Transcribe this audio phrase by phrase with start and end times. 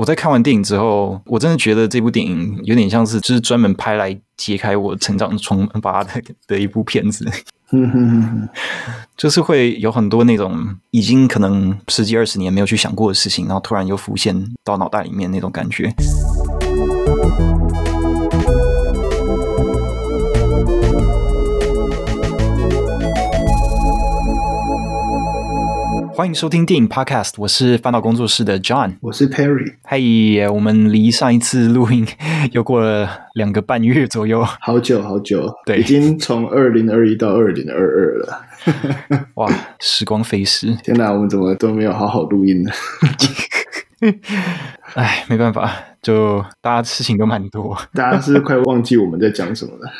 [0.00, 6.10] 我在看完电影之后，我真的觉得这部电影有点像是就是专门拍来揭开我成长疮疤的
[6.46, 7.30] 的一部片子。
[9.14, 14.34] 就是会有很多那种已经可能十几二十年没有去想过的事情，然后突然又浮现
[14.64, 15.92] 到脑袋里面那种感觉。
[26.20, 29.76] 欢迎收听电影 Podcast，我是翻到工作室的 John，我是 Perry。
[29.84, 32.06] 嘿，我们离上一次录音
[32.52, 38.44] 又过了两个半月左右，好久好久，对，已经从二零二一到二零二二了。
[39.36, 40.76] 哇，时光飞逝！
[40.84, 42.70] 天哪，我们怎么都没有好好录音呢？
[44.92, 45.72] 哎，没办法，
[46.02, 49.90] 就大家事情都蛮多， 大家是快忘记我们在讲什么了。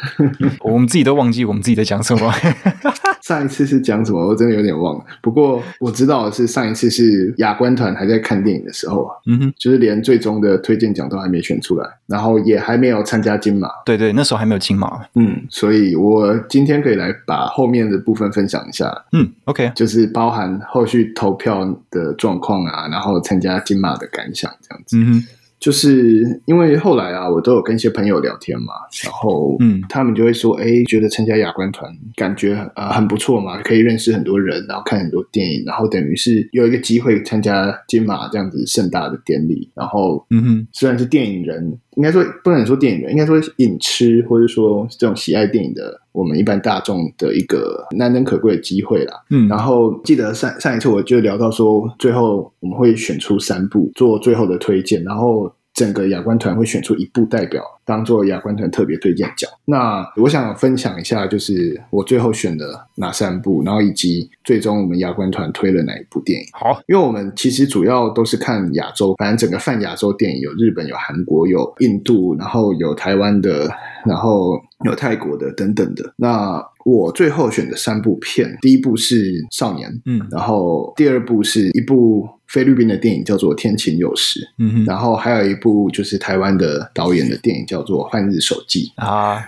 [0.64, 2.32] 我们自己都忘记我们自己在讲什么。
[3.22, 4.26] 上一次是讲什么？
[4.26, 5.04] 我真的有点忘了。
[5.22, 13.68] 不过我知道的是上一次是亚观团还在看电影的时候啊，嗯哼，就是连最终的推荐奖都还没选出来，然后也还没有参加金马。
[13.84, 15.00] 对对，那时候还没有金马。
[15.14, 18.90] 嗯，所以我今天可以来把后面的部分分享一下。
[19.12, 24.96] 嗯，OK，就是包含后续投票的状况啊，然后参加金马的感想这样子。
[24.96, 25.26] 嗯哼。
[25.60, 28.72] 就是因为后来啊，我都有跟一些朋友聊天嘛，
[29.04, 49.12] 然后嗯，他们就会说，哎，觉得参加亚观团感觉呃很不错嘛，可以认识很多人，然后看很多电影，然后等于是有一个机会参加金马这样子盛大的典礼，然后嗯哼，虽然是电影人，应该说不能说电影人，应该说影痴或者说这种喜爱电影的我们一般大众的一个难能可贵的机会啦。
[49.28, 55.52] 嗯，然后记得上上一次我就聊到说，最后我们会选出三部做最后的推荐，然后。
[55.80, 59.50] 整个亚观团会选出一部代表当做亚观团特别推荐奖。
[59.64, 66.46] 那我想分享一下，就是我最后选的哪三部，然后以及最终我们亚观团推了哪一部电影。
[66.52, 73.70] 好，因为我们其实主要都是看亚洲，反正整个泛亚洲电影有日本、有韩国、有印度，然后有台湾的，
[74.04, 76.12] 然后有泰国的等等的。
[76.16, 82.28] 那我最后选的三部片，第一部是《少年》，嗯，然后第二部是一部。
[82.50, 89.40] 菲律宾的电影叫做《天晴有时》，嗯哼，然后还有一部就是台湾的导演的电影叫做《换日手记》啊，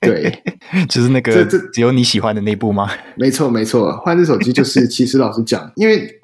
[0.00, 0.42] 对，
[0.88, 2.88] 就是那个这这只有你喜欢的那部吗？
[3.14, 6.18] 没错，没错，《换日手机》就是 其实老实讲，因为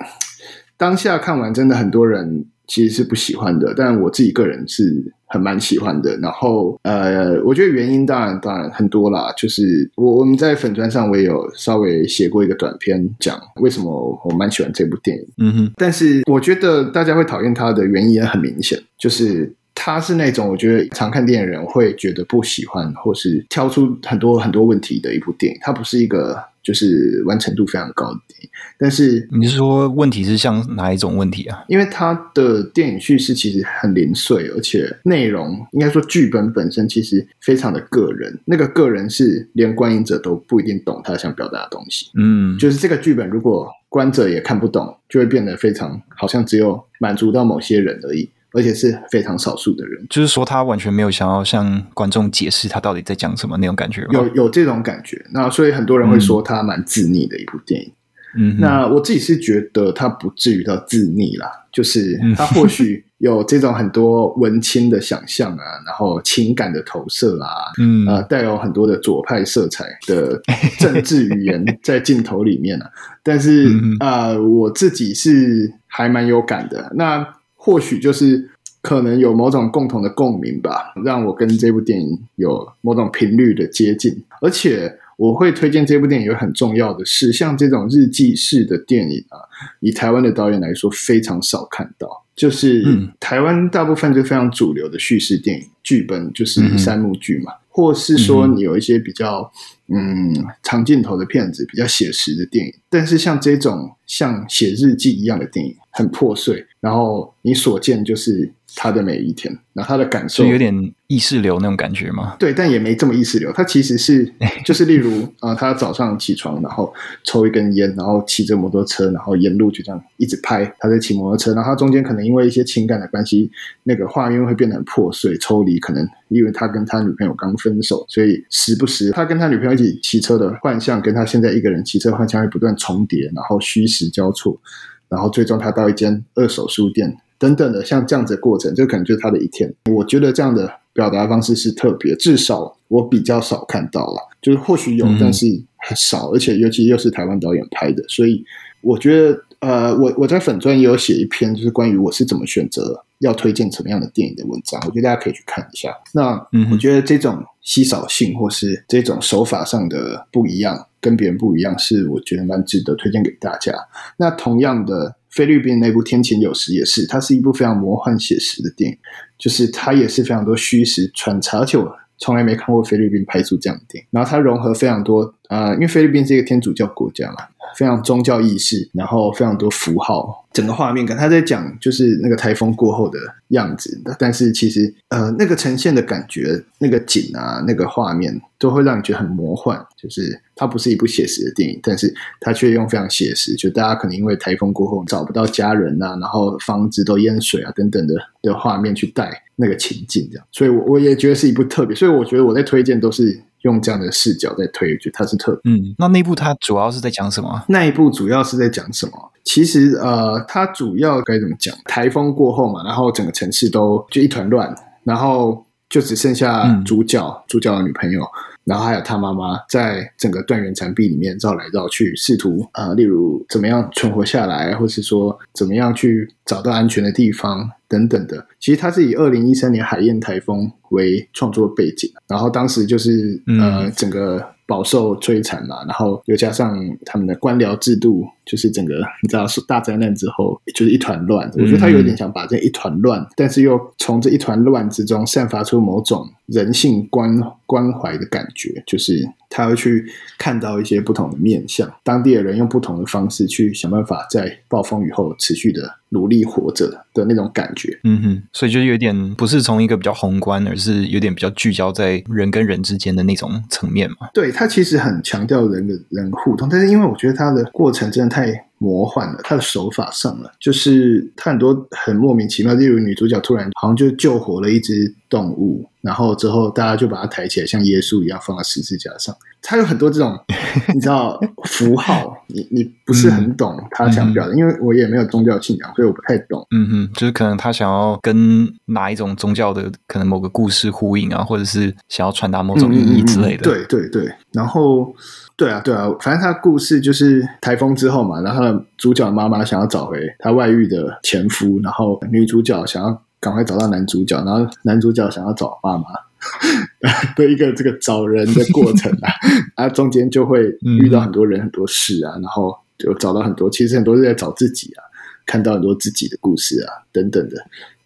[0.78, 5.12] 当下看完真的很多人其实是不喜欢的，但我自己个人是。
[5.26, 26.42] 很蛮喜欢的，然后呃，我觉得原因当然当然很多啦，就是我我们在粉砖上我也有稍微写过一个短篇，讲为什么我蛮喜欢这部电影，嗯哼，但是我觉得大家会讨厌它的原因也很明显，就是它是那种我觉得常看电影人会觉得不喜欢，或是挑出很多很多问题的一部电影，它不是一个。
[26.66, 31.64] 就是完成度非常高的电影，但是你是说问题是像哪一种问题啊？
[31.68, 42.10] 因为它的电影叙事其实很零碎，而且内容应该说剧本本身其实非常的个人，那个个人是连观影者都不一定懂他想表达的东西。
[42.18, 48.28] 嗯，就是这个剧本如果观者也看不懂，就会变得非常好像只有满足到某些人而已。
[48.52, 54.06] 而且是非常少数的人，就是说他完全没有想要向观众解释他到底在讲什么那种感觉。
[54.10, 57.92] 有有这种感觉，那所以很多人会说他蛮自溺的一部电影。
[58.38, 67.48] 嗯，那我自己是觉得他不至于到自溺啦，就是他或许有这种很多文青的想象啊，然后情感的投射啊，
[67.78, 70.38] 嗯，呃，带有很多的左派色彩的
[70.78, 72.90] 政治语言在镜头里面啊。
[73.22, 73.68] 但是
[74.00, 76.92] 啊，呃，我自己是还蛮有感的。
[76.94, 77.26] 那
[77.66, 78.48] 或许就是
[78.80, 84.22] 可能有某种共同的共鸣吧，让我跟这部电影有某种频率的接近。
[84.40, 89.42] 而且我会推荐这部电影，有很重要的是，像这种日记式的电影啊，
[89.80, 92.24] 以台湾的导演来说，非常少看到。
[92.36, 92.84] 就是
[93.18, 99.50] 台湾大部分就非常主流的叙事电影剧本，就是三幕剧嘛，或是说你有一些比较
[99.88, 100.32] 嗯
[100.62, 102.72] 长镜头的片子，比较写实的电影。
[102.90, 112.36] 但是像这种像写日记一样的电影，很破碎，然后你所见就是他的每一天，然后他的感受有点意识流那种感觉吗？
[112.38, 113.50] 对，但也没这么意识流。
[113.52, 114.30] 他其实是
[114.64, 116.92] 就是例如啊、呃，他早上起床，然后
[117.24, 121.54] 抽一根烟，然后骑着摩托车，然后沿路就这样一直拍他在骑摩托车。
[121.54, 123.50] 然后他中间可能因为一些情感的关系，
[123.84, 125.78] 那个画面会变得很破碎、抽离。
[125.78, 134.60] 可能因为他跟他女朋友刚分手，所以时不时他跟他女朋友一起骑车的幻象，跟他现在一个人骑车幻象会不断重叠，然后虚实交错。
[135.08, 139.72] 然后最终他到一间二手书店等等的，像这样子的过程，这可能就是他的一天。
[139.90, 144.28] 我觉得这样的表达方式是特别，至少我比较少看到了。
[144.40, 148.44] 就是或许有，但是很少，而且尤其又是台湾导演拍的，所以
[148.80, 155.90] 我觉得呃，我我在粉专也有写一篇，就是关于我是怎么选择要推荐什么样的电影的文章，我觉得大家可以去看一下。
[156.12, 163.72] 那我觉得这种稀少性或是这种手法上的不一样，跟别人不一样，是我觉得蛮值得推荐给大家。
[164.16, 168.98] 那同样的，菲律宾那部《天晴有时》也是，它是一部非常魔幻写实的电影，
[169.38, 174.08] 就是它也是非常多虚实穿插，而且我从来没看过菲律宾拍出这样的电影。
[174.10, 177.38] 然后它融合非常多，呃，因为菲律宾是一个天主教国家嘛。
[177.76, 181.14] 非常宗教意识，然后非常多符号，整个画面感。
[181.14, 189.84] 他在讲就是那个台风过后的样子，但是其实呃，那个呈现的感觉，那个景啊，那个画面都会让你觉得很魔幻。
[189.94, 200.46] 就是它不是一部写实的电影，但是它却用非常写实，就大家可能因为台风过后找不到家人啊，然后房子都淹水啊等等的的画面去带那个情境，这样。
[200.50, 203.42] 所以我我也觉得是一部特别，所以我觉得我在推荐都是。
[203.66, 205.72] 用这样的视角在推，觉得它是特别。
[205.72, 207.62] 嗯，那那部它主要是在讲什么？
[207.68, 209.12] 那一部主要是在讲什么？
[209.44, 211.76] 其实呃，它主要该怎么讲？
[211.84, 214.74] 台风过后嘛，然后整个城市都就一团乱，
[215.04, 218.22] 然后就只剩下主角，嗯、主角的女朋友。
[218.64, 228.46] 然后还有他妈妈在整个断垣残壁里面绕来绕去，试图呃，例如怎么样存活下来，或是说怎么样去找到安全的地方等等的。
[228.60, 234.44] 其实它是以二零一三年海燕台风为创作背景，然后当时就是呃整个。
[234.68, 241.50] 饱受摧残嘛，然后又加上他们的官僚制度，就是整个你知道是大灾难之后，就是一团乱。
[241.54, 250.06] 我觉得他有点想把这一团乱，但是又从这一团乱之中散发出某种人性关关怀的感觉，就是他会去
[250.38, 257.98] 看到一些不同的面相，当地的人用不同的方式去想办法在暴风雨后持续的努力活着的那种感觉。
[258.04, 264.28] 嗯哼，所以就有点不是从一个比较宏观，而是有点比较聚焦在人跟人之间的那种层面嘛。
[264.32, 264.52] 对。
[264.56, 279.34] 他其实很强调人跟人互动，但是因为我觉得他的过程真的太魔幻了，他的手法上了，就是他很多很莫名其妙，例如女主角突然好像就救活了一只动物，然后之后大家就把它抬起来，像耶稣一样放在十字架上。
[279.62, 280.38] 他有很多这种
[280.94, 286.64] 你知道符号，你你不是很懂他想表的，嗯、因为我也没有宗教信仰，所以我不太懂。
[286.76, 293.62] 嗯哼，就是可能他想要跟哪一种宗教的可能某个故事呼应啊，或者是想要传达某种意义之类的。
[293.62, 295.12] 嗯、对对对，然后
[295.56, 306.04] 对啊对啊，反正他的故事就是台风之后嘛，然后他的主角妈妈想要找回他外遇的前夫，然后女主角想要赶快找到男主角，然后男主角想要找爸妈。
[307.34, 309.32] 的一个这个找人的过程啊，
[309.74, 310.68] 啊，中间就会
[311.00, 315.02] 遇到很多人、很多事啊，然后就找到很多，其实很多是在找自己啊，
[315.44, 317.56] 看到很多自己的故事啊，等等的，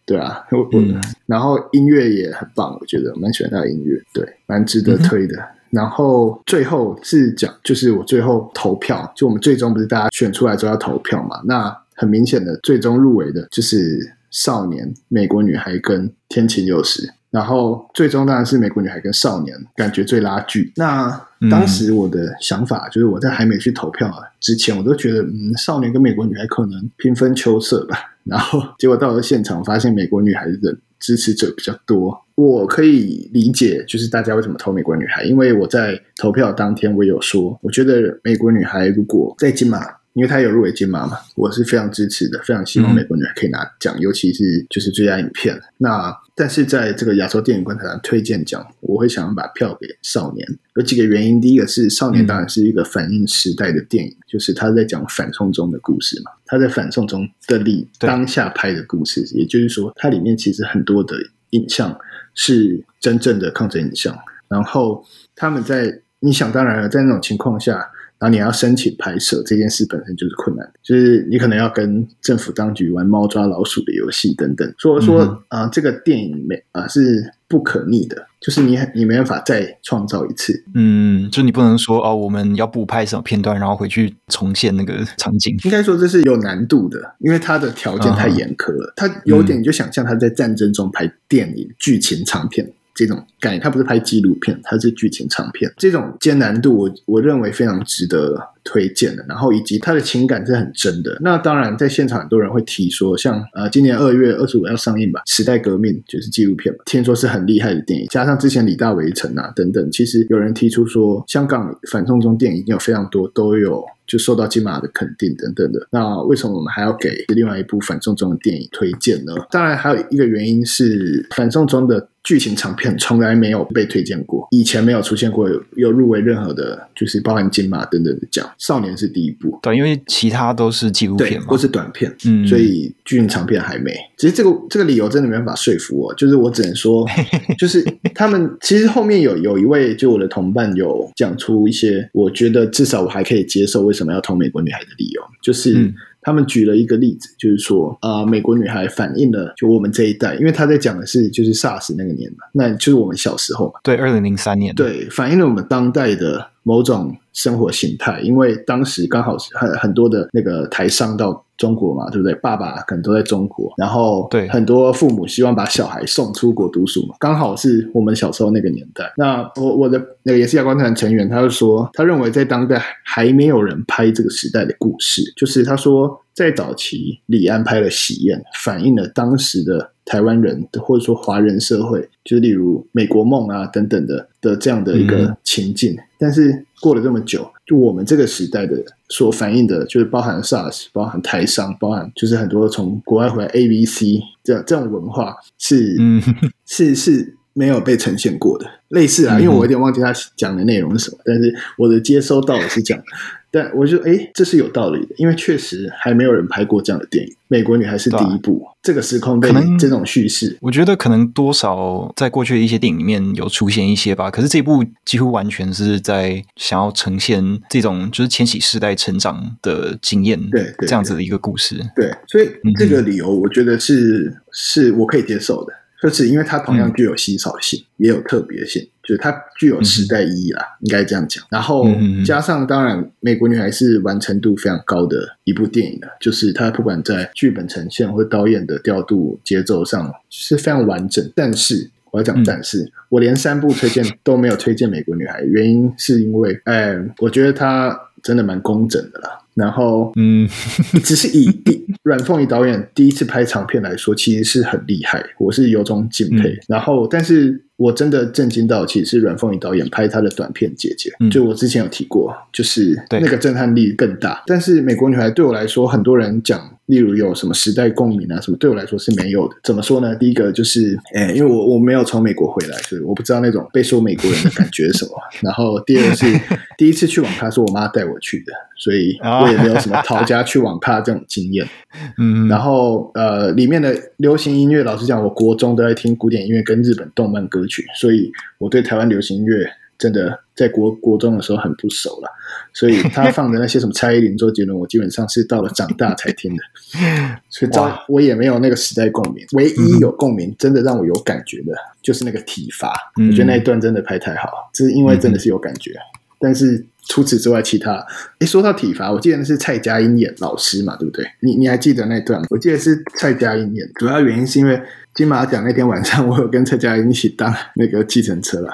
[0.07, 5.37] 对啊，我嗯，然后音乐也很棒，我觉得蛮喜欢他的音乐，对，蛮值得推的。
[5.71, 11.41] 然后最后是讲，就是我最后投票，就我们最终不是大家选出来之后要投票嘛？
[11.45, 17.13] 那很明显的，最终入围的就是少年、美国女孩跟天晴有时。
[17.31, 20.73] 然后最终当然是《美国女孩》跟《少年》感觉最拉锯。
[20.75, 21.09] 那
[21.49, 27.97] 当时我的想法就是，我在还没去投票之前，我都觉得，嗯，《少年》跟《美国女孩》可能平分秋色吧。
[28.25, 32.21] 然后结果到了现场，发现《美国女孩》的支持者比较多。
[32.41, 40.01] 我可以理解，就是大家为什么投《美国女孩》，因为我在投票当天，我有说，我觉得《美国女孩》如果在金马。
[40.15, 45.57] 因为她有入围金马嘛，我是非常支持的，非常希望《美国女孩》可以拿奖，嗯、尤其是就是最佳影片。
[45.79, 50.45] 那但是在这个亚洲电影观察团推荐奖，我会想要把票给《少年》，
[50.75, 51.41] 有几个原因。
[51.41, 61.15] 第一个是《少年》当然是一个反映时代的电影，嗯、就是他在讲反送中的故事嘛，他在反送中的里当下拍的故事，也就是说，它里面其实很多的
[61.51, 61.97] 影像
[62.41, 64.17] 是真正的抗争影像。
[64.49, 65.05] 然后
[65.37, 67.91] 他们在你想当然了，在那种情况下。
[68.21, 74.75] 然后你要申请拍摄这件事本身就是困难，就是你可能要跟政府当局玩猫抓老鼠的游戏等等。
[74.77, 80.65] 所以说啊、嗯呃，这个电影没啊、呃、是不可逆的，就是你你没办法再创造一次。
[80.75, 85.55] 嗯，就你不能说哦，我们要补拍什么片段，然后回去重现那个场景。
[85.65, 88.93] 应该说这是有难度的，因为它的条件太严苛了。
[88.97, 92.73] 它、嗯、有点你就想象他在战争中拍电影剧情长片。
[92.93, 95.73] 这种概念，它不是拍纪录片，它是剧情长片。
[95.79, 99.25] 这种艰难度我，我我认为非常值得推荐的。
[99.29, 101.17] 然后以及他的情感是很真的。
[101.21, 108.07] 那当然，在现场很多人会提说，像呃，今年二月二十五要上映吧，《时代革命》就是纪录片嘛，听说是很厉害的电影。
[108.09, 115.87] 加上之前李大为城啊等等，其实有人提出说，香港反送中电影已经有非常多都有就受到金马的肯定等等的。
[115.91, 119.35] 那为什么我们还要给另外一部反送中的电影推荐呢？
[119.51, 122.09] 当然，还有一个原因是反送中的。
[122.23, 128.47] 剧情长片从来没有被推荐过，以前没有出现过有，有入围任何的，就是包含金马等等的奖。
[128.59, 133.93] 少年是第一部，对，因为其他都是纪录片嘛，或是短片，嗯，所以剧情长片还没。
[134.17, 137.07] 其实这个这个理由真的没办法说服我，就是我只能说，
[137.59, 145.79] 就是他们其实后面有有一位就我的同伴有讲出一些，我觉得至少我还可以接受为什么要投美国女孩的理由，就是。
[145.79, 153.81] 嗯他们举了一个例子，就是说，啊、呃，美国女孩反映了就我们这一代，因为他在讲的是就是 SARS 那个年嘛，那就是我们小时候嘛。
[153.83, 154.75] 对，二零零三年。
[154.75, 162.33] 对，反映了我们当代的某种生活形态，因为当时刚好是很很多的那个台商到中国嘛，对不对？
[162.37, 169.13] 爸爸可能都在中国，然后对很多父母希望把小孩送出国读书嘛，刚好是我们小时候那个年代。
[169.17, 179.93] 那我我的那个也是亚光团成员，他就说，他认为在当代还没有人拍这个时代的故事，就是他说在早期李安拍了《喜宴》，反映了当时的。
[180.07, 188.75] 台湾人或者说华人社会，就是例如美国梦啊等等的的这样的一个情境，嗯、但是过了这么久，就我们这个时代的
[189.09, 194.03] 所反映的，就是包含 SARS，包含台商，包含就是很多从国外回来 ABC
[194.43, 196.21] 这这种文化是、嗯、
[196.67, 203.03] 是是没有被呈现过的，类似啊，因为我有点忘记他讲的内容是什么，嗯、但是我的接收到的是这样。
[203.53, 214.31] 但我就哎，这是有道理的，因为确实还没有人拍过这样的电影，《美国女孩》是第一部，啊、这个时空被这种叙事，我觉得可能多少在过去的一些电影里面有出现一些吧。
[214.31, 221.75] 可是这部几乎完全是在想要呈现这种就是千禧世代成长的经验，对，对这样子的一个故事。
[221.97, 225.73] 对，对，所以这个理由我觉得是、嗯、是我可以接受的。
[226.03, 231.45] 就是因为它同样具有稀少性，嗯、也有特别性，就是它具有时代意义啦，嗯、应该这样讲。
[231.51, 231.87] 然后
[232.25, 241.31] 加上，当然，《美国女孩》是完成度非常高的一部电影的，就是它不管在剧本呈现或导演的调度、节奏上是非常完整。
[241.35, 249.39] 但是我要讲，但是、嗯、我连三部推荐都没有推荐《美国女孩》，原因是因为，哎，我觉得它真的蛮工整的啦。
[249.55, 250.49] 然后，嗯，
[251.05, 256.49] 只是以第阮凤仪导演第一次拍长片来说，其实是很厉害，我是有种敬佩。
[256.49, 264.43] 嗯、然后，但是我真的震惊到，其实是阮凤仪导演拍他的短片《姐姐》，嗯，就我之前有提过，就是那个震撼力更大。
[264.47, 266.61] 但是《美国女孩》对我来说，很多人讲。
[266.91, 269.55] 例如有什么时代共鸣啊，什么对我来说是没有的。
[269.63, 270.13] 怎么说呢？
[270.17, 275.13] 第一个就是，诶，因为我我没有从美国回来，所以我不知道那种被说美国人的感觉是什么。
[275.41, 276.27] 然后第二个是，
[276.77, 281.65] 第一次去网咖是我妈带我去的，所以我也没有什么逃家去网咖这种经验。
[282.19, 289.65] 嗯，然后呃，里面的流行音乐，老实讲，我国中都在听古典音乐跟日本动漫歌曲，所以我对台湾流行音乐
[289.97, 292.29] 真的在国国中的时候很不熟了。
[292.73, 296.63] 所以他放的那些什么蔡依林、周杰伦，我基本上是到了长大才听的，
[297.49, 297.71] 所以
[298.09, 299.45] 我也没有那个时代共鸣。
[299.53, 301.73] 唯一有共鸣，真的让我有感觉的，
[302.03, 302.93] 就是那个体罚。
[303.17, 305.93] 我觉得那一段真的拍太好，这是因为真的是有感觉。
[306.39, 308.07] 但是除此之外，其他，
[308.39, 311.27] 诶，说到体罚，我记得那是蔡佳音演老师嘛，对不对？
[311.41, 312.47] 你你还记得那段吗？
[312.51, 314.81] 我记得是蔡佳音演，主要原因是因为。
[315.13, 318.73] 金马奖那天晚上，我有跟蔡佳音一起搭那个计程车啦。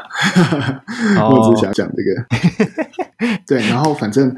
[1.31, 4.31] 我只想讲这个， 对，然后反正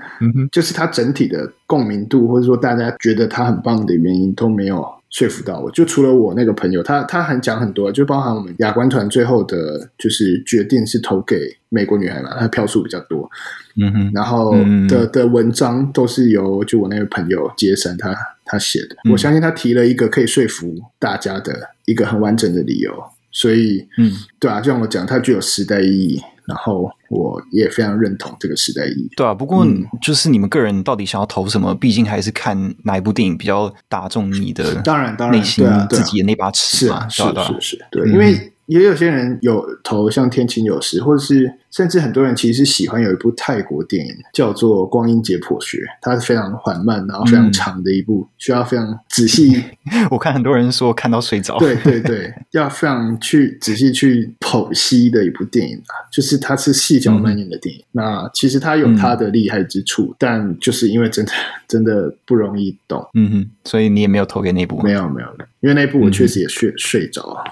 [0.52, 5.71] 就是他整体的共鸣度，或者说大家觉得他很棒的原因都没有说服到我。
[5.71, 13.31] 就除了我那个朋友，他他很讲很多，就包含我们亚观团最后的，就是决定是投给美国女孩嘛，她票数比较多。
[13.77, 14.53] 嗯哼，然后
[14.88, 21.71] 的的文章都是由就我那个朋友杰森他他写的，我相信他提了一个可以说服大家的。
[21.88, 22.93] 一个很完整的理由，
[23.33, 29.11] 所以，嗯，对啊，就像我讲，它具有时代意义，然后我也非常认同这个时代意义。
[29.17, 29.64] 对啊，不过
[30.02, 31.75] 就是你们个人到底想要投什么？
[31.75, 38.52] 毕竟还是看哪一部电影比较打中你的，当然，当然，内心自己的那把尺嘛，是是是，对，因为。
[38.68, 49.64] 也有些人有投像《天晴有时》，或者是甚至很多人其实喜欢有一部泰国电影叫做《光阴解剖学》，它是非常缓慢然后非常长的一部，嗯、需要非常仔细。
[50.10, 51.58] 我看很多人说看到睡着。
[51.58, 57.80] 对对对，要非常去仔细去剖析的一部电影啊，就是它是细嚼慢咽的电影。
[57.80, 61.32] 嗯、那其实它有它的厉害之处，嗯、但就是因为真的
[61.66, 64.82] 真的不容易懂，嗯哼，所以你也没有投给那部。
[64.82, 65.28] 没有没有，
[65.60, 67.44] 因为那部我确实也睡、嗯、睡着啊。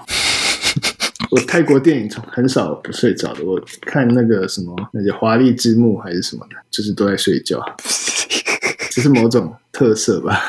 [1.45, 7.59] 泰国电影从很少不睡着的，我看那个什么那些华丽之幕还是什么的，就是都在睡觉，
[8.97, 9.53] 只是某种。
[9.73, 10.41] 特色吧，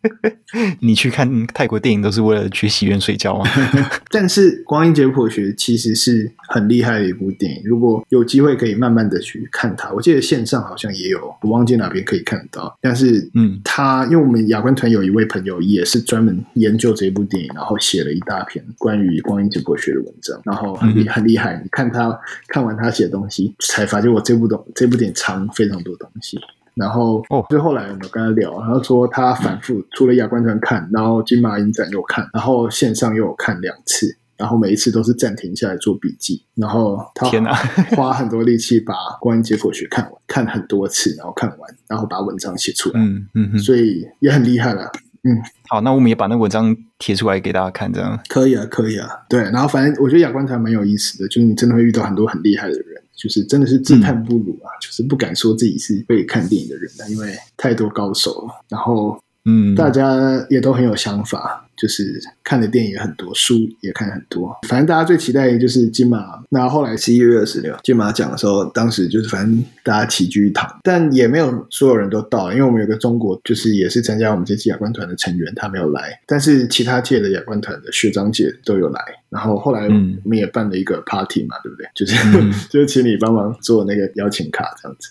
[0.80, 3.46] 你去看泰国电影都是为了去戏院睡觉吗？
[4.10, 9.90] 但是《光阴解剖学》其实是很厉害的一部电影，如果有机会可以慢慢的去看它。
[9.92, 12.76] 我记得线上好像也有，我忘记哪边可以看得到。
[12.82, 21.58] 但是，嗯，他因为我们亚观团有一位朋友也是专门研究这部电影，然后写了一大篇关于《光阴解剖学》的文章，然后很厉很厉害。
[21.62, 22.14] 你看他
[22.48, 26.38] 看完他写的东西，才发现我这部东这部电影藏非常多东西。
[26.80, 37.52] 然后哦，就后来我们跟他聊，然后说他反复除了亚冠团看，然后金马影展又看，然后线上又有看两次，然后每一次都是暂停下来做笔记，然后他天哪，
[37.94, 44.90] 花很多力气把《观音解剖学》看完，看很多次，然后看完，然后把文章写出来，嗯嗯，所以也很厉害了。
[45.22, 45.36] 嗯，
[45.68, 48.18] 好，那我们也把那文章贴出来给大家看，这样。
[48.26, 49.06] 可以啊，可以啊。
[49.28, 58.64] 对，然后反正我觉得亚冠团蛮有意思的，就是你真的会遇到很多很厉害的人，就是真的是自叹不如啊，嗯、就是不敢说自己是会看电影的人，因为太多高手了。
[58.70, 61.68] 然后，嗯，大家也都很有想法。
[61.80, 64.54] 就是看的电影也很多，书也看很多。
[64.68, 66.42] 反正大家最期待的就是金马。
[66.50, 76.20] 那后来十一月二十六金马奖的时候，当时就是反正大家齐聚一堂，但也没有所有人都到，因为我们有个中国，就是也是参加我们这次亚冠团的成员，他没有来。
[76.26, 79.00] 但是其他届的亚冠团的学长姐都有来。
[79.30, 81.86] 然后后来我们也办了一个 party 嘛，对不对？
[81.94, 85.10] 就是、嗯、 就是请你帮忙做那个邀请卡这样子。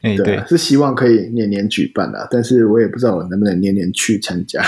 [0.00, 4.62] 哎，对，对，是希望可以年年举办的，但是我也不知道我能不能年年去参加。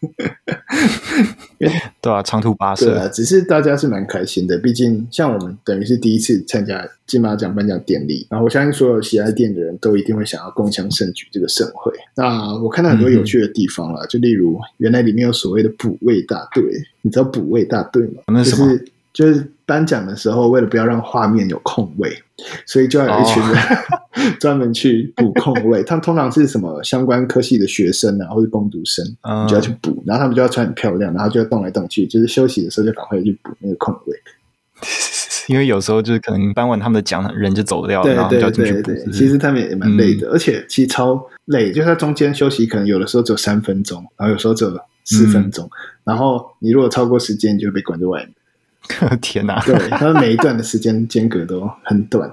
[2.00, 2.86] 对啊，长途跋涉。
[2.86, 11.92] 对啊，只是大家是蛮开心的，毕竟像我们等于是第一次参加金马奖颁奖典礼，然后我相信所有喜爱电影的人都一定会想要共襄盛举这个盛会。
[12.16, 16.64] 那我看到很多有趣的地方了，嗯、就例如原来里面有所谓的补位大队，
[17.02, 18.22] 你知道补位大队吗？
[18.28, 18.70] 那是什么？
[18.70, 22.22] 就是就是颁奖的时候，为了不要让画面有空位，
[22.66, 25.82] 所以就要有一群人、哦、 专门去补空位。
[25.82, 30.02] 他们通常是什么相关科系的学生啊，或者工读生，你、就要去补。
[30.06, 34.16] 然后他们就要穿很漂亮，然后就要动来动去，就是休息的时候就赶快去补那个空位。
[35.48, 38.80] 因为有时候就是可能颁完他们的奖，人就走掉了，然后就要进去
[39.12, 41.72] 其实他们也蛮累的，嗯、而且其实超累。
[41.72, 44.70] 就是他中间休息，可能有的时候只有三分钟，然后有时候只有
[45.04, 45.66] 四分钟。
[45.66, 45.70] 嗯、
[46.04, 48.32] 然后你如果超过时间，你就会被关在外面。
[49.20, 49.60] 天哪！
[49.64, 52.30] 对，他们每一段的时间间隔都很短。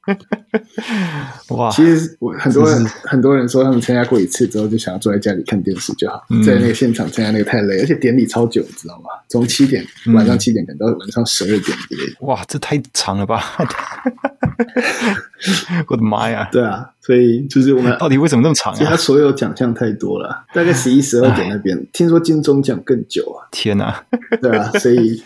[1.50, 1.70] 哇！
[1.70, 9.10] 其实我很多人很多人说，他们参加过一次之后，就想要坐在家里看电视就好，嗯、在那个现场参加那个太累，而且典礼超久，你知道吗？
[9.28, 12.16] 从七点晚上七点等到晚上十二点之类的。
[12.20, 13.44] 哇，这太长了吧！
[15.88, 16.48] 我的妈呀！
[16.52, 16.90] 对啊。
[17.02, 18.76] 所以就是我们到底为什么那么长啊？
[18.76, 23.48] 其他所有奖项太多了，大概十一、十二点那边，听说金钟奖更久啊！
[23.50, 24.04] 天哪，
[24.40, 25.20] 对啊，所以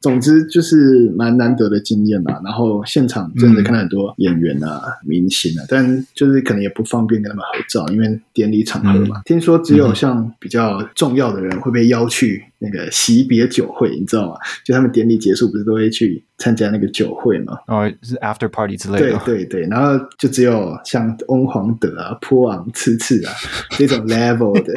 [0.00, 2.40] 总之就是蛮难得的经验啦。
[2.42, 9.18] 然后现场真的看到很多演员啊、嗯、明星啊，但就是可能也不方便跟他们合照，因为典礼场合嘛。
[9.18, 12.42] 嗯、听说只有像比较重要的人会被邀去。
[12.58, 14.34] 那个惜别酒会，你知道吗？
[14.64, 17.56] 就他们典礼结束，不是都会去参加那个酒会吗？
[17.66, 19.18] 哦，是 after party 之类的。
[19.24, 23.32] 对对对，然后就只有像翁黄德啊、坡昂、次次啊
[23.78, 24.74] 这种 level 的，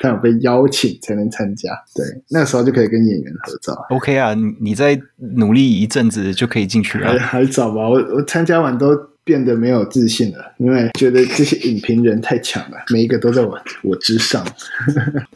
[0.00, 1.70] 他有被邀请才能参加。
[1.94, 3.74] 对，那个时候就可以跟演员合照。
[3.90, 5.00] OK 啊，你你再
[5.36, 7.10] 努力一阵子就可以进去了。
[7.12, 14.46] 还还早吧，我我参加完都变得没有自信了，因为觉得这些影评人太强了，每一个都在我我之上。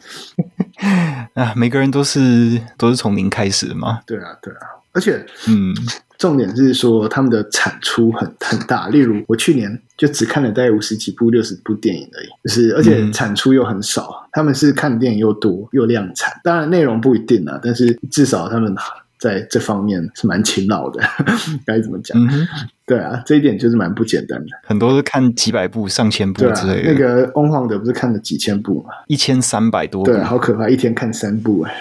[1.33, 3.99] 啊，每个人都是都是从零开始的嘛。
[4.05, 4.59] 对啊，对啊，
[4.93, 5.73] 而且，嗯，
[6.17, 8.87] 重点是说他们的产出很很大。
[8.89, 14.23] 例如，我去年就只看了大概五十几部、六十部电影而已，就是而且产出又很少。
[14.23, 18.73] 嗯、他们是看电影又多又量产，当然内容不一定啊，但是至少他们
[19.17, 21.01] 在这方面是蛮勤劳的。
[21.65, 22.17] 该怎么讲？
[22.17, 22.47] 嗯
[22.89, 24.47] 对啊，这一点就是蛮不简单的。
[24.63, 26.89] 很多是看几百部、上千部之类的。
[26.89, 28.89] 啊、那个翁黄德不是看了几千部吗？
[29.05, 30.11] 一千三百多部。
[30.11, 31.71] 对，好可怕，一天看三部哎，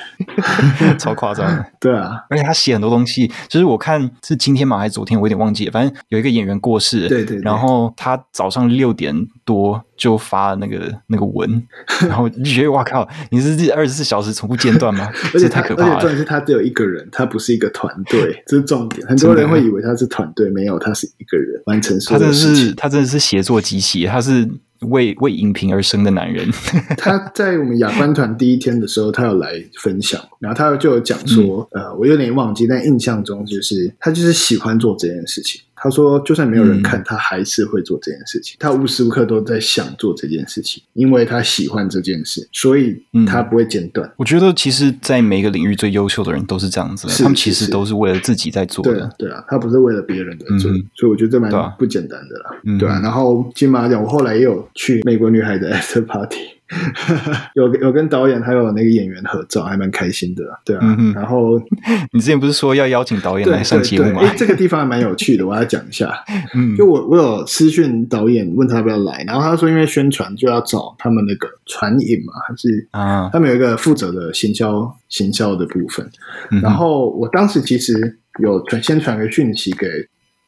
[1.01, 1.65] 超夸张。
[1.81, 5.73] 对啊，而且他写很多东西，就是我看是今天吗还是昨天，我有点忘记了。
[5.73, 9.17] 反正有一个演员过世，对，对对，然后他早上六点
[9.47, 11.67] 多就发了那个那个文，
[12.07, 15.11] 然后就觉得哇靠，你是二十四小时从不间断吗？
[15.33, 15.95] 而且太可怕了。
[15.95, 19.07] 而且重点是他只有一个人，他不是一个团队，这是重点。
[19.07, 20.93] 很多人会以为他是团队，没有他。
[20.99, 22.55] 是一个人完成所有的事情。
[22.55, 24.49] 他真的是，他真的是写作机器，他是
[24.81, 26.51] 为为影评而生的男人。
[26.99, 35.61] 他在我们亚观团第一天的时候，他有来分享，然后他就有讲说，嗯、呃，我有点忘记，但印象中就是他就是喜欢做这件事情。
[35.81, 38.57] 他说：“就算没有人看，他还是会做这件事情。
[38.59, 44.11] 他无时无刻都在想做这件事情，因为他喜欢这件事，所以他不会间断。
[44.17, 48.93] 我觉得，其实，在每一个领域最优秀的人都是这样子，他们其实都是为了自己在做的。
[48.93, 52.79] 对啊，对啊，他不是为了别人在做，所以我觉得这蛮不简单的啦。
[52.79, 56.39] 对啊，然后金马奖，我后来也有去美国女孩的 after party。”
[57.55, 60.97] 有有跟导演还有那个演员合照，还蛮开心的，对啊。
[60.99, 61.59] 嗯、然后
[62.13, 64.21] 你之前不是说要邀请导演来上节目吗？
[64.23, 66.13] 哎，这个地方还蛮有趣的，我要讲一下。
[66.55, 76.09] 嗯，就我我有私讯导演问他要不要来，然后他说因为宣传就要找他们那个传影嘛，还是啊，他们有一个负责的行销行销的部分。
[76.51, 79.87] 嗯、然后我当时其实有传先传个讯息给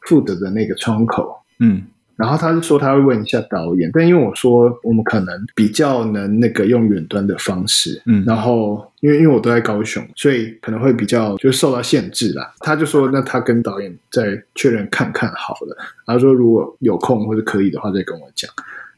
[0.02, 1.82] 负责的那个窗口，嗯。
[2.20, 12.52] 然后他就说他会问一下导演，但因为我说我们可能比较能那个用远端的方式，嗯，然后因为因为我都在高雄，所以可能会比较就受到限制啦。
[12.60, 18.50] 他就说那他跟导演再确认看看好了，然后说如果有空或者可以的话再跟我讲。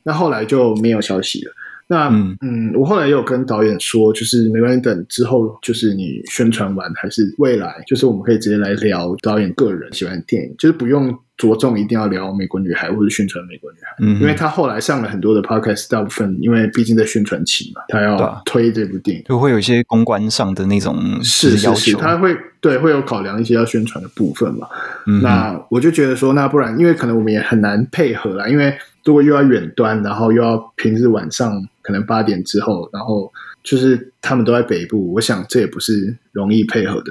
[0.04, 1.52] 那后来就没有消息了。
[1.86, 24.68] 那嗯，嗯，我后来也有跟导演说，就是没关系，等之后就是你宣传完，还是未来，就是我们可以直接来聊导演个人喜欢的电影，就是不用着重一定要聊美国女孩或者宣传美国女孩，嗯，因为她后来上了很多的 podcast，大部分因为毕竟在宣传期嘛，她要推这部电影，就会有一些公关上的那种是是是，他会对会有考量一些要宣传的部分嘛。
[25.06, 28.76] 嗯，那我就觉得说，那不然，因为可能我们也很难配合啦，因为。
[29.04, 33.28] 如果又要远端，然后又要平日晚上可能八点之后，然后
[33.64, 37.10] 就是他们都在北部，我想这也不是容易配合的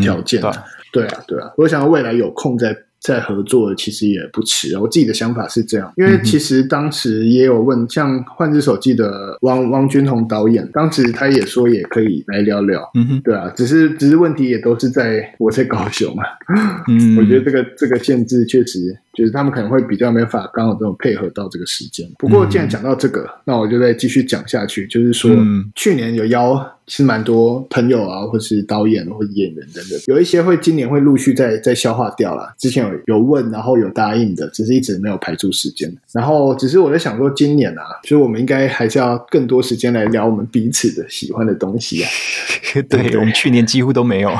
[0.00, 0.40] 条件。
[0.40, 0.44] 嗯、
[0.92, 2.56] 对，对啊，对啊，我想未来有空
[3.02, 3.12] 再。
[3.12, 16.22] 在合作其实也不迟，我自己的想法是这样，因为其实当时也有问，像《换只手记》的汪汪君宏导演，当时他也说也可以来聊聊，嗯哼，对啊，只是只是问题也都是在我在高雄嘛，
[16.88, 22.08] 嗯， 我觉得这个这个限制确实就是他们可能会比较没法刚好这种配合到这个时间。
[22.18, 25.30] 不过既然讲到这个，那我就再继续讲下去，就是说
[25.74, 26.66] 去年有邀。
[26.92, 32.54] 其实蛮多朋友啊，或是导演或者演员等等，有一些会今年会陆续在在消化掉了。
[32.58, 35.90] 之前有有问，然后有答应的，只是一直没有排出时间。
[36.12, 42.10] 然后只是我在想说，今年啊，所以我们应该还是要更多时间来聊我们彼此的喜欢的东西啊。
[42.90, 44.30] 对，我们去年几乎都没有。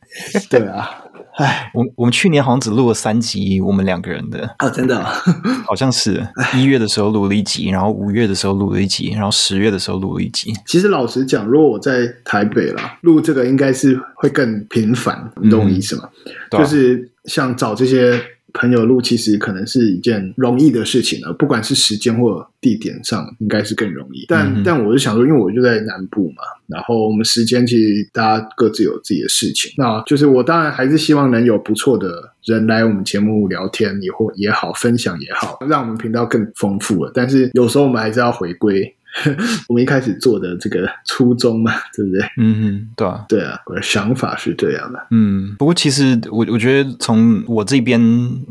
[0.50, 1.01] 对啊。
[1.42, 5.04] 哎，我我们去年好像只录了三集，我们两个人的哦，真的、哦，
[5.66, 6.24] 好像是
[6.54, 10.52] 一月的时候录了一集，然后五月的时候录了一集，然后十月的时候录了一集。
[10.66, 16.08] 其实老实讲，如果我在台北啦，录这个，应该是会更频繁，你懂我意思吗？
[16.50, 18.20] 嗯、就是像找这些。
[18.52, 24.24] 朋友录其实可能是一件容易的事情了，不管是时间或地点上，应该是更容易。
[24.28, 29.72] 但、嗯、但我是想说，因为我就在南部嘛，然后我们时间其实大家各自有自己的事情。
[29.76, 37.10] 那就是我当然还是希望能有不错的人来我们节目聊天，也或也好，分享也好，让我们频道更丰富了。
[37.14, 38.94] 但是有时候我们还是要回归。
[39.68, 42.22] 我们一开始做的这个初衷嘛，对不对？
[42.38, 45.06] 嗯嗯，对啊，对啊，我的想法是这样的。
[45.10, 48.00] 嗯，不过其实我我觉得从我这边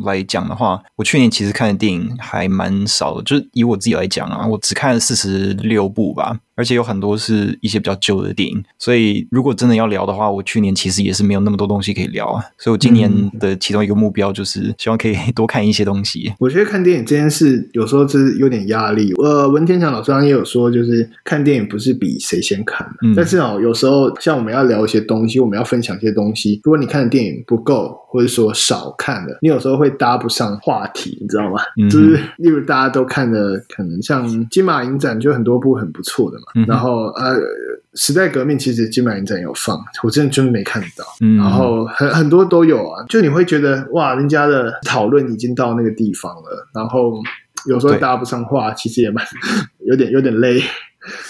[0.06, 6.40] 来讲的话，我去年其实看的电影还蛮少的，就是以我自己来讲啊，我只看了四十六部吧。
[6.56, 12.44] 而且有很多是一些比较旧的电影，所以如果真的要聊的话，我去年其实也是没有那么多东西可以聊啊。
[12.58, 13.10] 所以我今年
[13.40, 16.34] 的其中一个目标就是希望可以多看一些东西。
[16.40, 19.14] 我觉得看电影这件事有时候是有点压力。
[19.24, 31.62] 呃，文天祥老师刚刚也有说，就是看电影不是比谁先看，嗯，但是哦，有时候像我们要聊一些东西，我们要分享一些东西，如果你看的电影不够，或者说少看的，你有时候会搭不上话题，你知道吗？
[31.82, 36.44] 嗯，就是例如大家都看的，可能像金马影展就很多部很不错的嘛。
[36.56, 37.40] 嗯、然后呃，
[37.94, 41.06] 时代革命其实金马影展有放，我真的真没看到。
[41.22, 47.14] 嗯、然后很很多都有啊，就你会觉得哇，人家的讨论已经到那个地方了，然后
[47.68, 49.26] 有时候搭不上话，其实也蛮
[49.86, 50.62] 有点有点累。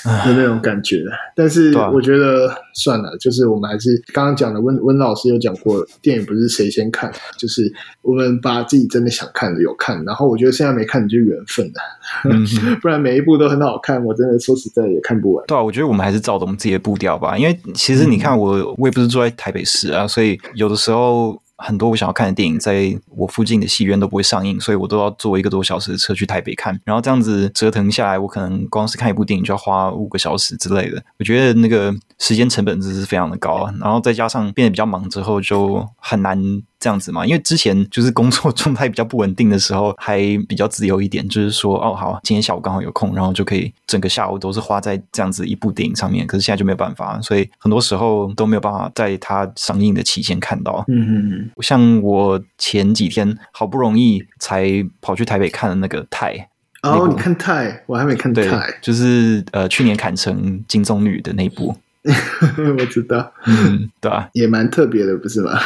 [0.03, 1.03] 的那种感觉，
[1.35, 12.45] 但是我觉得算了，就是我们还是刚刚讲的温温老师有讲过，电影不是谁先看，就是我们把自己真的想看的有看，然后我觉得现在没看你就缘分了，嗯、
[12.81, 15.45] 不然每一部都很好看，我真的说实在也看不完。
[15.47, 21.41] 对啊，我觉得我们还是照着我们自己的步调吧，因为其实你看我，我也不是住在台北市啊，所以有的时候。
[21.61, 26.79] 很多我想要看的电影，在我附近的戏院都不会上映，所以我都要坐一个多小时的车去台北看。
[26.83, 31.03] 然后这样子折腾下来，我可能光是看一部电影就要花五个小时之类的。
[31.19, 33.73] 我觉得那个时间成本真是非常的高啊。
[33.79, 36.63] 然后再加上变得比较忙之后，就很难。
[36.81, 40.17] 这样子嘛，因为之前就是工作状态比较不稳定的时候，还
[40.49, 46.25] 比较自由一点，就是说，哦，好，今天下午刚好有空，然后就可以整个下午都是花在这样子一部电影上面。
[46.25, 50.83] 可是现在就没有办法，所以很多时候都没有办法在它上映的期间看到。
[50.87, 51.51] 嗯嗯嗯。
[51.61, 56.33] 像我前几天好不容易才跑去台北看了那个《泰》。
[56.81, 61.77] 哦，你看《泰》，我还没看《泰》，就是呃去年砍成金棕榈的那部。
[62.79, 65.59] 我知道，嗯，对啊，也蛮特别的，不是吗？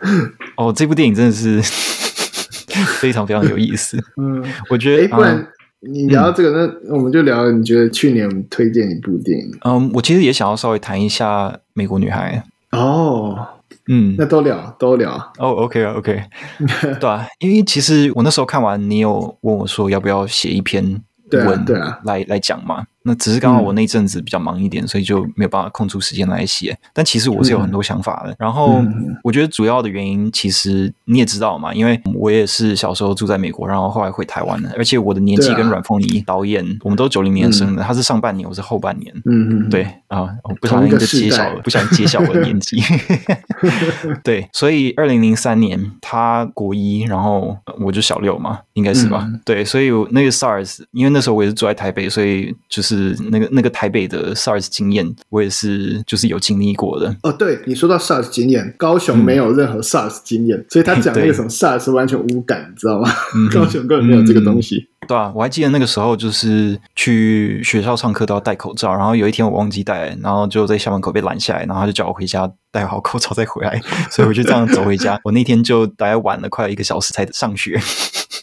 [0.56, 1.60] 哦，这部电影真的是
[3.00, 3.98] 非常非常有意思。
[4.16, 5.46] 嗯，我觉得，哎，不然
[5.80, 9.58] 你聊到这个，嗯、那我们就聊，你觉得去年我们推荐一部电影？
[9.64, 12.42] 嗯，我其实也想要稍微谈一下《美国女孩》。
[12.78, 13.46] 哦，
[13.88, 15.12] 嗯，那都聊，都聊。
[15.38, 16.22] 哦，OK 啊，OK，
[17.00, 21.00] 对啊，因为其实我那时候看完，你有问我说要不要写一篇
[21.32, 21.64] 文，
[22.04, 22.84] 来来讲嘛。
[23.08, 26.78] 那只是刚好我那阵子比较忙一点，所以就没有办法空出时间来写。
[26.92, 28.36] 但其实我是有很多想法的。
[28.38, 28.84] 然后
[29.24, 39.14] 我觉得主要的原因，其实你也知道嘛，因为我也是小时候住在美国，然后后来回台湾的，而且我的年纪跟阮凤仪导演，我们都九零年生的，他是上半年，我是后半年。
[39.24, 42.78] 嗯嗯，对啊，我不小心就揭晓了，不小心揭晓我的年纪。
[44.22, 49.26] 对，所以二零零三年他国一，然后我就小六嘛，应该是吧？
[49.44, 52.97] 对，所以那个 SARS，因为那时候我也是住在台北，所以就是
[53.30, 57.14] 那个那个台北的 SARS 经验，我也是就是有经历过的。
[57.22, 63.10] 哦，对，你说到 SARS 经验，高雄没有任何 SARS 经验，所以他讲那个什么 SARS 完全无感，你知道吗？
[63.52, 64.88] 高雄根本没有这个东西。
[65.06, 73.80] 对啊，我还记得那个时候就是去学校上课都要戴口罩，然后有一天我忘记戴，然后就在校门口被拦下来，然后他就叫我回家戴好口罩再回来，
[74.10, 75.18] 所以我就这样走回家。
[75.24, 77.80] 我那天就大概晚了快一个小时才上学。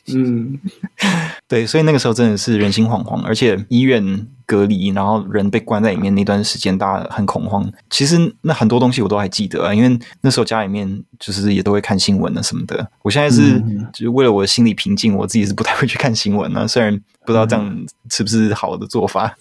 [0.08, 0.60] 嗯，
[1.47, 7.71] 对，所以那个时候真的是人心惶惶，而且医院隔离，然后人被关在里面那段时间，大家很恐慌。
[7.89, 12.89] 其实那很多东西我都还记得啊，因为那时候家里面就是也都会看新闻啊什么的。
[13.03, 13.60] 我现在是
[13.93, 19.36] 就是为了我的心理平静，我自己是不太会去看新闻啊，虽然不知道这样是不是好的做法。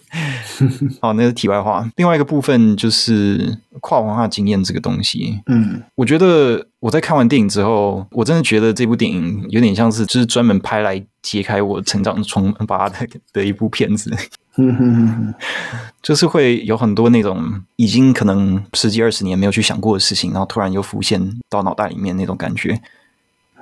[1.01, 1.89] 好，那是题外话。
[1.97, 5.41] 另外一个部分就是跨文化经验这个东西。
[5.47, 14.15] 嗯，我觉得我在看完电影之后，我真的觉得这部电影有点像是就是专门拍来揭开我成长疮疤的的一部片子。
[16.01, 21.21] 就是会有很多那种已经可能十几二十年没有去想过的事情，然后突然又浮现
[21.51, 22.81] 到脑袋里面那种感觉。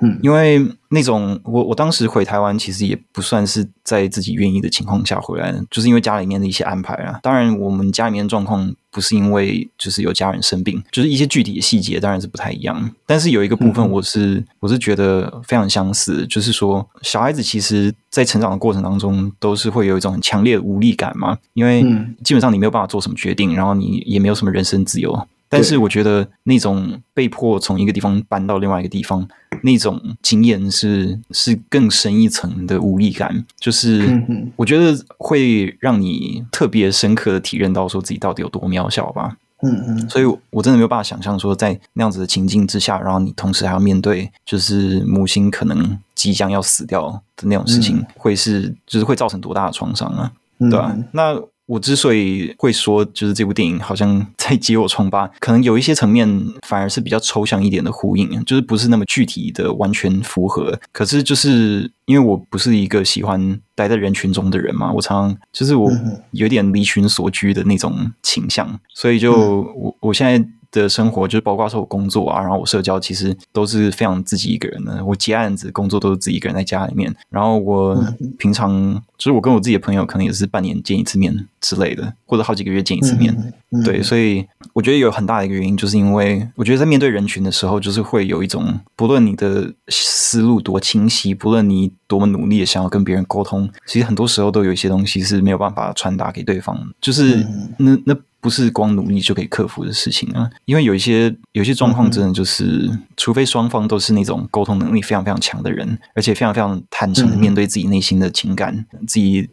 [0.01, 7.19] 嗯，因为那种我我当时回台湾，其实也不算是在自己愿意的情况下回来的，就是因为家里面的一些安排啊。
[7.21, 12.91] 当然，我们家里面状况不是因为就是有家人生病，就是一些具体的细节当然是不太一样。
[13.05, 21.81] 但是有一个部分，我是、嗯、我是觉得非常相似，就是说小孩子其实在成长的过程当中，都是会有一种很强烈的无力感嘛，因为
[22.23, 25.27] 基本上你没有办法做什么决定，然后你也没有什么人身自由。
[25.53, 29.27] 但是我觉得那种被迫从一个地方搬到另外一个地方，
[29.61, 34.21] 那种经验是是更深一层的无力感，就是
[34.55, 39.37] 我觉得会让你特别深刻的体验到说自己到底有多渺小吧。
[39.61, 50.31] 嗯嗯，所以我真的没有办法想象说在那样子的情境之下，然后你同时还要面对就是母亲可能即将要死掉的那种事情，会是就是会造成多大的创伤啊？
[50.59, 50.93] 对吧？
[51.11, 51.39] 那。
[51.65, 56.27] 我之所以会说，就是这部电影好像 在揭我疮疤，可能有一些层面
[56.67, 60.79] 反而是比较抽象一点的呼应，就是不是那么具体的完全符合。
[60.91, 65.91] 可是就是因为我不是一个喜欢待在人群中的人嘛，我常常就是我
[66.31, 70.47] 有点离群索居的那种倾向，所以就我我现在。
[70.73, 75.05] 的生活就是包括说我工作啊，然后我社交其实都是非常自己一个人的。
[75.05, 77.95] 我接案子工作都是自己一个人在家里面，然后我
[78.39, 83.53] 平常就是我跟我自己的朋友可能也是半年见一次面之类的，或者好几个月见一次面。
[83.85, 97.45] 对，所以我觉得有很大的一个原因，就是因为我觉得在面对人群的时候，就是会有一种不论你的思路多清晰，不论你多么努力的想要跟别人沟通，其实很多时候都有一些东西是没有办法传达给对方，就是
[97.77, 98.17] 那那。
[98.43, 109.49] 不是光努力就可以克服的事情啊，因为有一些有一些状况，真的就是，除非双方都是那种沟通能力非常非常强的人，而且非常非常坦诚的面对自己内心的情感、自己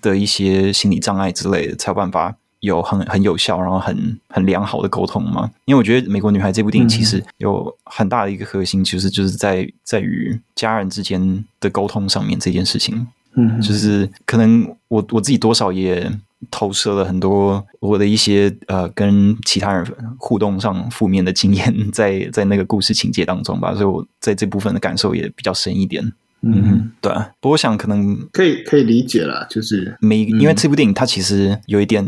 [0.00, 5.50] 的一些心理障碍之类的，才有办法有很很有效，然后很很良好的沟通嘛。
[5.64, 13.08] 因为我觉得《美国女孩》这部电影其实有很大的一个核心，其实就是在在于家人之间的沟通上面这件事情。
[13.34, 16.08] 嗯，就是可能我我自己多少也。
[16.50, 19.84] 投射了很多我的一些呃跟其他人
[20.18, 26.12] 互动上负面的经验在在那个故事情节当中吧，所以我在这部分的感受也比较深一点。
[26.42, 27.30] 嗯哼，对啊。
[27.40, 32.02] 不过我想可能可以可以理解了，就是每因为这部电影它其实有一点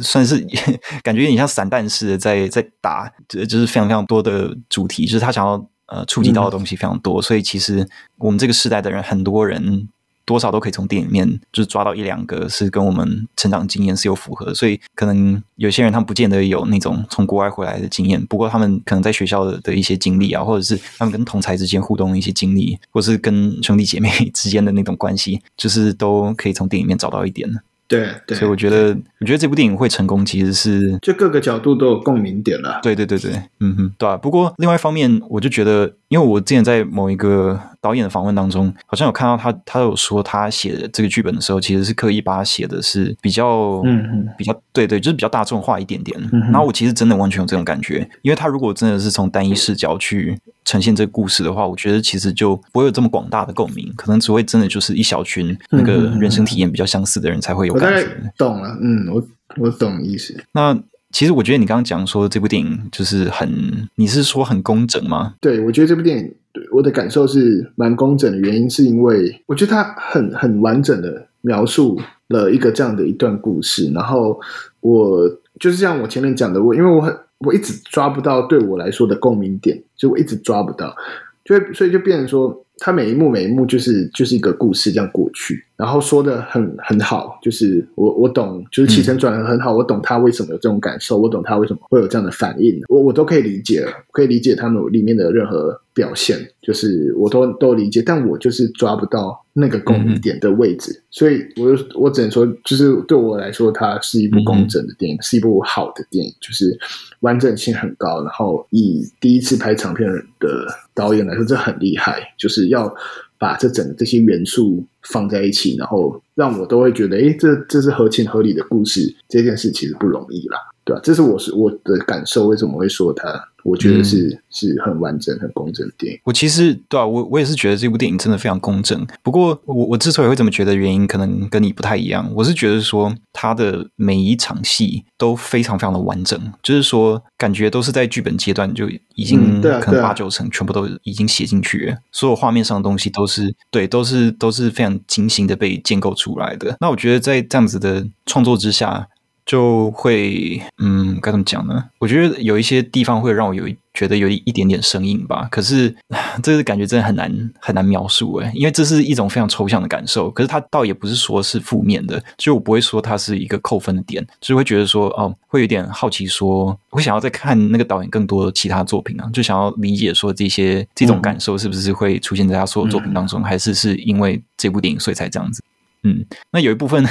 [0.00, 0.38] 算是
[1.02, 9.88] 感觉有点像散弹式的在在打，就是非常非常多的主题，就是他想要呃触及到的东西非常多，所以其实我们这个时代的人很多人。
[10.24, 27.60] 多少都可以从电影里面就是抓到一两个是跟我们成长经验是有符合，所以可能有些人他们不见得有那种从国外回来的经验，不过他们可能在学校的的一些经历啊，或者是他们跟同才之间互动的一些经历，或是跟兄弟姐妹之间的那种关系，就是都可以从电影里面找到一点的。
[27.88, 32.80] 对，对，所以我觉得，我觉得这部电影会成功，其实是就各个角度都有共鸣点了。
[32.82, 34.16] 对，对，对，对，嗯哼，对啊。
[34.16, 46.20] 不过另外一方面，我就觉得，因为我之前在某一个导演的访问当中，好像有看到他，他有说他写的这个剧本的时候，其实是刻意把它写的是比较，嗯嗯，比较对对，就是比较大众化一点点。
[46.30, 58.06] 嗯、然后我其实真的完全有这种感觉，因为他如果真的是从单一视角去呈现这个故事的话，我觉得其实就不会有这么广大的共鸣，可能只会真的就是一小群那个人生体验比较相似的人才会有感觉。
[58.36, 60.38] 懂了，嗯，我我懂意思。
[60.52, 60.78] 那。
[61.12, 65.34] 其实我觉得你刚刚讲说这部电影就是很，你是说很工整吗？
[65.40, 74.40] 对，我觉得这部电影对我的感受是蛮工整的，原因是因为我觉得它很很完整的描述了一个这样的一段故事，然后
[74.80, 75.28] 我
[75.60, 80.96] 就是像我前面讲的，我因为我很我一直抓不到对我来说的共鸣点，就我一直抓不到，
[81.44, 85.62] 就所以就变成说，它每一幕每一幕就是就是一个故事这样过去。
[85.76, 106.78] 然后说的很很好，就是我我懂，就是起承转合很好，我懂他为什么有这种感受，我懂他为什么会有这样的反应，我我都可以理解，可以理解他们里面的任何表现，就是我都都理解，但我就是抓不到那个共鸣点的位置，嗯、所以我我只能说，就是对我来说，它是一部工整的电影，嗯、是一部好的电影，就是
[107.20, 110.08] 完整性很高，然后以第一次拍长片
[110.38, 112.94] 的导演来说，这很厉害，就是要。
[113.42, 119.12] 把这整这些元素放在一起，然后让我都会觉得，哎，这这是合情合理的故事。
[119.28, 121.00] 这件事其实不容易啦，对吧？
[121.02, 122.46] 这是我是我的感受。
[122.48, 123.48] 为什么会说它？
[123.64, 126.18] 我觉得是、嗯、是很完整、很公正的电影。
[126.24, 129.06] 我其实对啊，我我也是觉得这部电影真的非常公正。
[129.22, 132.28] 不过我我之所以会这么觉得，原因可能跟你不太一样。
[132.34, 146.76] 我是觉得说，它的每一场戏都非常非常的完整，就是说感觉都是在剧本阶段就已经可能八九成全部都已经写进去了，所有画面上的东西都是对，都是都是非常精心的被建构出来的。
[146.80, 149.06] 那我觉得在这样子的创作之下。
[149.52, 151.84] 就会，嗯，该怎么讲呢？
[151.98, 155.46] 我觉得有一些地方会让我有觉得有一一点点生硬吧。
[155.50, 155.94] 可是，
[156.42, 160.30] 这个感觉真的很难很难描述诶，因为这是一种非常抽象的感受。
[160.30, 175.62] 可是它倒也不是说是负面的，就我不会说它是一个扣分的点，就会觉得说，哦，会有点好奇说，说会想要再看那个导演更多的其他作品啊，就想要理解说这些这种感受是不是会出现在他所有作品当中，嗯、还是是因为这部电影所以才这样子？
[176.04, 177.06] 嗯，那有一部分。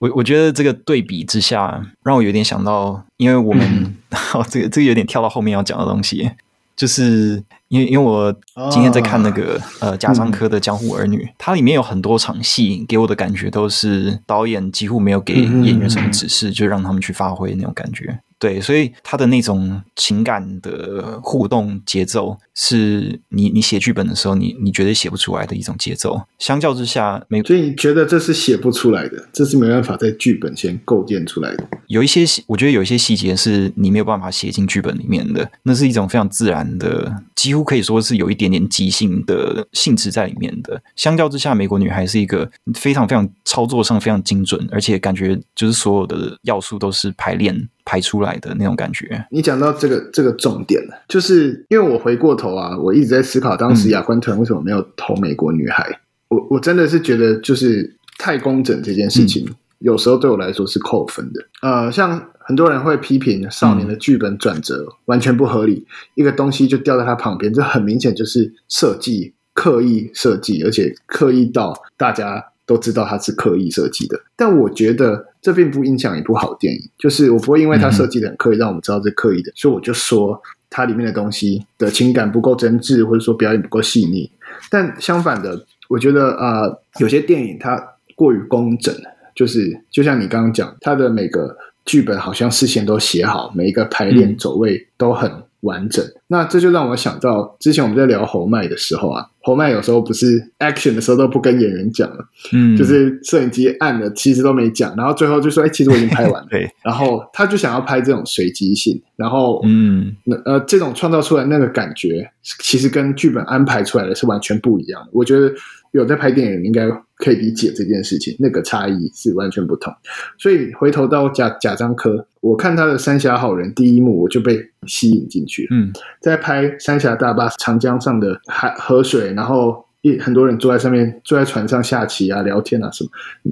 [0.00, 3.94] 我我觉得这个对比之下，让我有点想到，因为我们、嗯。
[4.34, 6.28] 哦、这个这个有点跳到后面要讲的东西，
[6.74, 8.34] 就是因为因为我
[8.68, 18.18] 今天在看那个、哦、呃贾樟柯的《江湖儿女》嗯，它里面有很多场戏，给我的感觉都是导演几乎没有给演员什么指示，嗯、就让他们去发挥那种感觉。
[18.40, 26.22] 对，所以他的那种情感的互动节奏，是你你写剧本的时候，你你绝对写不出来的一种节奏。
[26.38, 31.68] 相较之下，没，所以你觉得这是写不出来的，这是没办法在剧本先构建出来的。
[31.88, 40.82] 有一些，我觉得有一些细节是你没有办法写进剧本里面的，那是一种非常自然的，几乎可以说是有一点点即兴的性质在里面的。
[40.96, 47.68] 相较之下，美国女孩是一个非常非常操作上非常精准，而且感觉就是所有的要素都是排练。
[47.90, 49.26] 排出来的那种感觉。
[49.32, 55.82] 你讲到这个这个重点了，就是因为我回过头啊，我一直在思考当时亚观团为什么没有投《美国女孩》。
[55.92, 55.98] 嗯。
[56.28, 61.44] 我我真的是觉得，就是太工整这件事情，嗯，有时候对我来说是扣分的。
[61.62, 72.49] 呃，像很多人会批评少年的剧本转折完全不合理，嗯，一个东西就掉在他旁边，这很明显就是设计刻意设计，而且刻意到大家。
[72.70, 76.80] 都知道它是刻意设计的，但我觉得这并不影响一部好电影。
[76.96, 84.30] 就是我不会因为它设计的很刻意，让我们知道是刻意的，所以我就说它里面的东西的情感不够真挚，或者说表演不够细腻。
[84.70, 87.82] 但相反的，我觉得啊、呃，有些电影它
[88.14, 88.94] 过于工整，
[89.34, 95.28] 就是就像你刚刚讲，它的每个剧本好像事先都写好，每一个排练走位都很
[95.60, 96.04] 完整。
[96.28, 99.26] 那这就让我想到之前我们在聊侯麦的时候啊。
[99.42, 102.18] 侯麦有时候不是 action 的时候都不跟演员讲了，
[102.52, 106.46] 嗯，就是摄影机按了，其实都没讲，然后最后就说：“哎，其实我已经拍完了。
[106.52, 115.08] ”对，然后他就想要拍这种随机性，然后嗯，那呃，这种创造出来那个感觉，其实跟剧本安排出来的是完全不一样的。
[115.10, 115.50] 我觉得
[115.92, 119.92] 有在拍电影应该可以理解这件事情，那个差异是完全不同。
[120.38, 125.68] 所以回头到贾贾樟柯，我看他的《三峡好人》第一幕，我就被吸引进去了。
[125.72, 129.32] 嗯，在拍三峡大坝长江上的海河水。
[129.34, 133.10] 然后一很多人坐在上面，坐在船上下棋啊、聊天啊什么。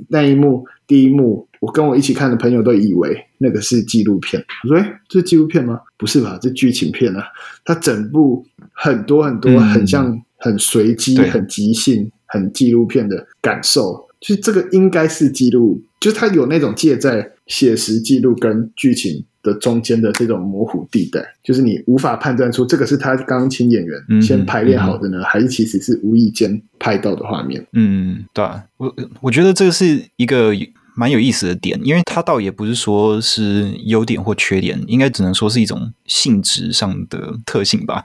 [0.09, 4.43] 那一幕，第一幕，我跟我一起看的朋友都以为那个是纪录片。
[4.65, 5.81] 我说：“哎，这是纪录片吗？
[5.97, 6.39] 不是吧？
[6.41, 7.25] 这剧情片啊！
[7.65, 14.09] 它整部很多很多，很像很随机、嗯、很即兴、很纪录片的感受。
[14.21, 27.65] 就是这个应该是记录，就是它有那种介在写实记录跟剧情。”的中间的这种模糊地带，就是你无法判断出这个是他钢琴演员先排练好的呢，嗯嗯、还是其实是无意间拍到的画面？
[27.73, 30.53] 嗯，对啊，我我觉得这个是一个
[30.97, 38.05] 蛮有意思的点，因为它倒也不是说是优点或缺点，应该只能说是一种性质上的特性吧。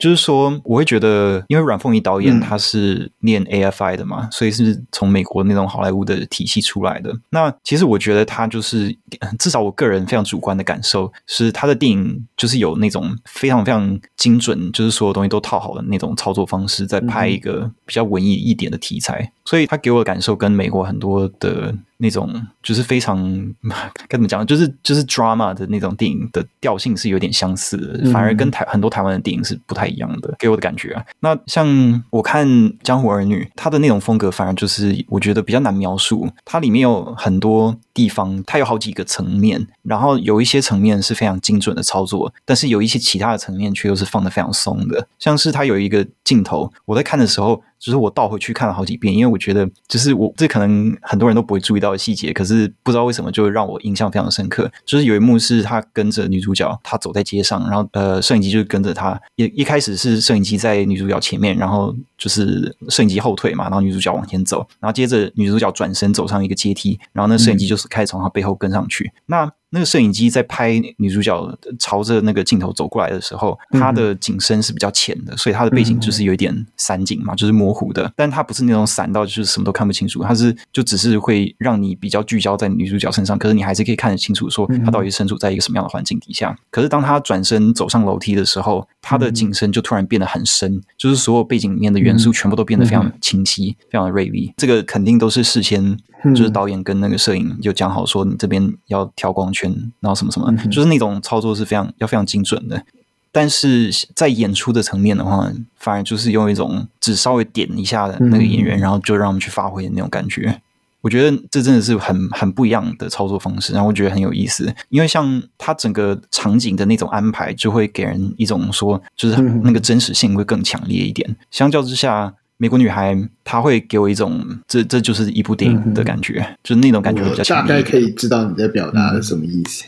[0.00, 7.14] 就是说，我会觉得，因为阮凤仪导演他是念 AFI 的嘛，嗯、所以是从美国那种好莱坞的体系出来的。
[7.28, 8.96] 那其实我觉得他就是，
[9.38, 19.30] 至少我个人非常主观的感受是，他的电影就是有那种非常非常精准，就是所有东西都套好的那种操作方式，在拍一个比较文艺一点的题材。
[19.44, 21.74] 所以他给我的感受跟美国很多的。
[22.00, 23.18] 那种就是非常
[24.08, 31.04] 该怎么讲，就是就是 drama 的那种电影的调性是有点相似的，反而跟台很多台湾的电影是不太一样的，给我的感觉啊。
[31.20, 32.48] 那像我看
[32.82, 36.28] 《江湖儿女》，它的那种风格反而就是我觉得比较难描述。
[36.44, 45.06] 它里面有很多地方，它有好几个层面，然后有一些层面是非常精准的操作，但是有一些其他的层面却又是放的非常松的。
[45.18, 47.62] 像是它有一个镜头，我在看的时候。
[47.80, 54.70] 就是我倒回去看了好几遍，因为我觉得，就是我这可能很多人都不会注意到的细节，可是不知道为什么就让我印象非常深刻。
[54.84, 59.18] 就是有一幕是他跟着女主角，他走在街上，然后呃，摄影机就跟着他。
[59.36, 69.06] 一一开始是摄影机在女主角前面，然后就是摄影机后退嘛，然后女主角往前走，然后接着女主角转身走上一个阶梯，然后那摄影机就是开始从她背后跟上去。
[69.06, 78.12] 嗯、那那个摄影机在拍女主角朝着那个镜头走过来的时候，它的景深是比较浅的，所以它的背景就是有一点散景嘛，就是模糊的。
[78.16, 86.56] 但它不是那种散到就是什么都看不清楚，它是就只是会让你比较聚焦在女主角身上，可是你还是可以看得清楚，说她到底身处在一个什么样的环境底下。
[86.70, 94.52] 可是当她转身走上楼梯的时候，她的景深就突然变得很深，就是所有背景里面的元素全部都变得非常清晰，非常的锐利。
[94.56, 95.96] 这个肯定都是事先。
[96.34, 102.84] 就是导演跟那个摄影就讲好说，你这边要调光圈，然后什么什么，就是那种操作是非常要非常精准的。
[103.32, 110.60] 但是在演出的层面的话，反而就是用一种只稍微点一下的那个演员，然后就让我们去发挥的那种感觉。
[111.00, 114.74] 我觉得这真的是很很不一样的操作方式，然后我觉得很有意思。
[114.88, 121.36] 因为像他整个场景的那种安排，就会给人一种说，就是那个真实性会更强烈一点。
[121.50, 122.34] 相较之下。
[122.62, 127.66] 美国女孩，她会给我一种这这就是一部电影的感觉，嗯、就是那种感觉比较强。
[127.66, 129.84] 大概可以知道你在表达的什么意思。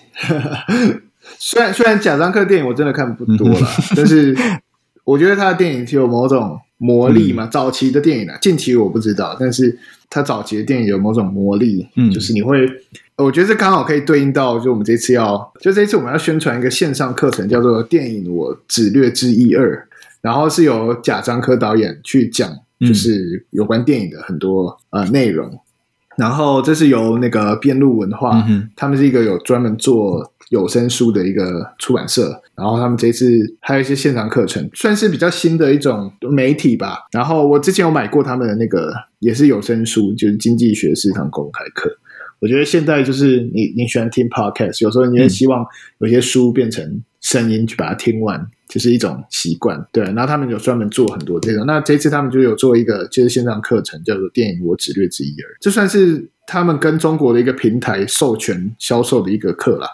[0.69, 1.03] 嗯、
[1.39, 4.35] 虽然虽然贾樟柯电影我真的看不多了，嗯、但是
[5.05, 7.45] 我觉得他的电影有某种魔力嘛。
[7.45, 12.67] 嗯、早期的电影啊，近期我不知道，但是他早期的电影有某种魔力，嗯，就是你会，
[13.19, 19.77] 我觉得这刚好可以对应到，就我们这次要，就这次我们要宣传一个线上课程，叫做《电影我只略知一二》。
[20.23, 22.51] 然后是由贾樟柯导演去讲，
[22.81, 25.51] 就是有关电影的很多呃内容。
[26.17, 32.41] 然后这是由那个边路文化，嗯、他们是一个有专门做有声书的一个出版社。
[32.55, 33.27] 然后他们这次
[33.61, 36.99] 还有一些线上课程，算是比较新的一种媒体吧。
[37.13, 41.91] 然后我之前有买过他们的那个也是有声书，就是经济学是一堂公开课。
[42.41, 45.65] 我觉得现在就是你你喜欢听 podcast，有时候你也希望
[46.01, 47.03] 有些书变成
[47.33, 48.47] 声音去把它听完。
[48.69, 50.03] 就是一种习惯，对。
[50.03, 51.67] 然后他们有专门做很多这种。
[51.67, 59.87] 那这次他们就有做一个就是线上课程，叫做《电影我只略知一二》，这算是他们跟中国的一个平台授权销售的一个课啦。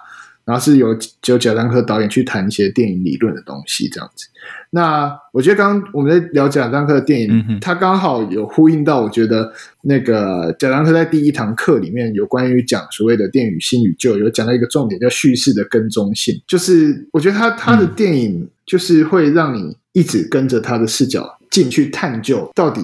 [0.48, 0.96] 然后是由
[1.26, 4.26] 由贾樟柯导演去谈一些电影理论的东西，这样子。
[4.70, 22.80] 那我觉得刚刚我们在聊贾樟柯的电影，嗯、他刚好有呼应到，我觉得那个贾樟柯在第一堂课里面有关于讲所谓的电影新与旧，有讲到一个重点叫叙事的跟踪性，就是我觉得他他的电影就是会让你一直跟着他的视角进去探究到底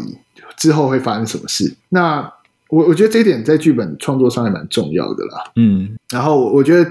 [0.59, 1.75] 之后会发生什么事。
[1.89, 2.31] 那
[2.69, 5.53] 我我觉得这一点在剧本创作上也蛮重要的啦。
[5.57, 6.91] 嗯，然后我觉得。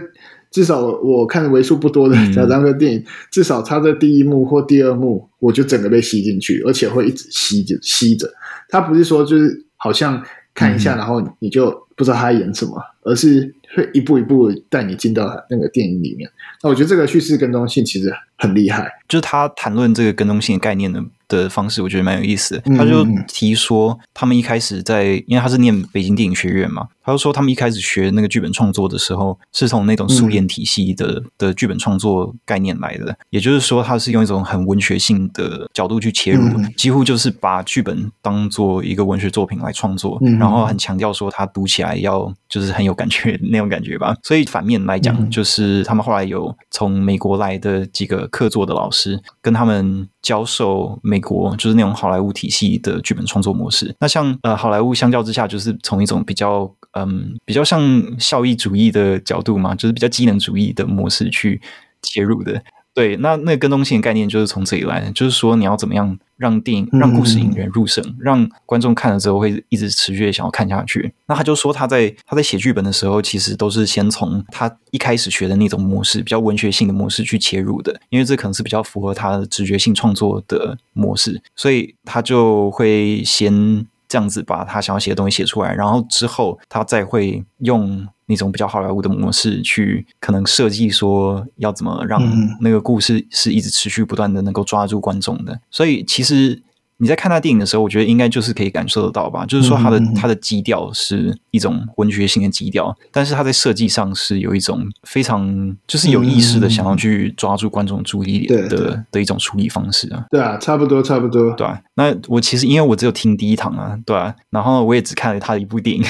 [0.53, 8.31] 至少我看为数不多的贾樟柯电影，嗯、至少他的第一幕或第二幕，我就整个被吸进去，而且会一直吸着吸着。
[8.69, 10.23] 他不是说就是好像
[10.53, 16.29] 看一下，然后你就不知道他演什么，嗯、而是会一步一步带你进到那个电影里面。
[16.61, 22.61] 那我觉得这个叙事跟踪性其实很厉害，就是他谈论这个跟踪性的概念的的方式，我觉得蛮有意思的。
[22.77, 26.89] 他就提说，他们一开始在，因为他是念北京电影学院嘛。
[27.03, 33.15] 他就说，他们一开始学那个剧本创作的时候，是从那种苏联体系的、嗯、的剧本创作概念来的。
[33.29, 44.15] 也就是说，他是用一种很文学性的角度去切入，嗯、几乎就是把剧本当做一个文学作品来创作，嗯、然后很强调说，他读起来要就是很有感觉 那种感觉吧。
[44.23, 53.93] 所以反面来讲，嗯、就是他们后来有从美国来的几个客座的老师，跟他们教授美国就是那种好莱坞体系的剧本创作模式。
[53.99, 61.61] 那像呃好莱坞相较之下，就是从一种比较嗯比较像效益主义的角度嘛，就是比较机能主义的模式去
[62.01, 62.63] 切入的。
[62.95, 71.11] 对，那那个更动性的概念就是从这里来的，就是说你要怎么样让电影、让故事引人入胜，嗯、让观众看了之后会一直持续的想要看下去。
[71.25, 88.07] 那他就说他在他在写剧本的时候，其实都是先从他一开始学的那种模式，比较文学性的模式去切入的，因为这可能是比较符合他的直觉性创作的模式，所以他就会先这样子把他想要写的东西写出来，然后之后他再会用。
[88.25, 92.21] 那种比较好莱坞的模式去可能设计说要怎么让
[92.61, 96.63] 那个故事是一直持续不断的能够抓住观众的，所以其实。
[97.03, 99.45] 你在看他电影的时候，我觉得应该就是可以感受得到吧。
[99.45, 110.23] 就是说，他的他的基调是一种文学性的基调，但是他在设计上是有一种非常就是有意识的想要去抓住观众注意力的的的一种处理方式啊。
[110.31, 111.51] 对啊，差不多，差不多。
[111.55, 116.03] 对啊，那我其实因为我只有听第一堂啊，对啊，然后我也只看了他的一部电影，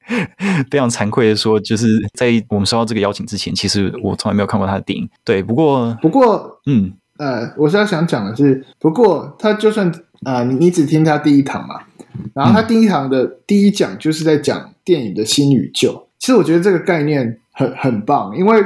[0.70, 5.06] 非常惭愧的说，就是在我们收到这个邀请之前，其实我从来没有看过他的电影。
[5.26, 6.94] 对，不过不过，嗯。
[7.18, 9.92] 呃，我是要想讲的是，不过他就算
[10.24, 11.80] 啊，你、呃、你只听他第一堂嘛，
[12.34, 16.08] 然后他第一堂的第一讲就是在讲电影的新与旧。
[16.18, 18.62] 其实我觉得这个概念很很棒，因为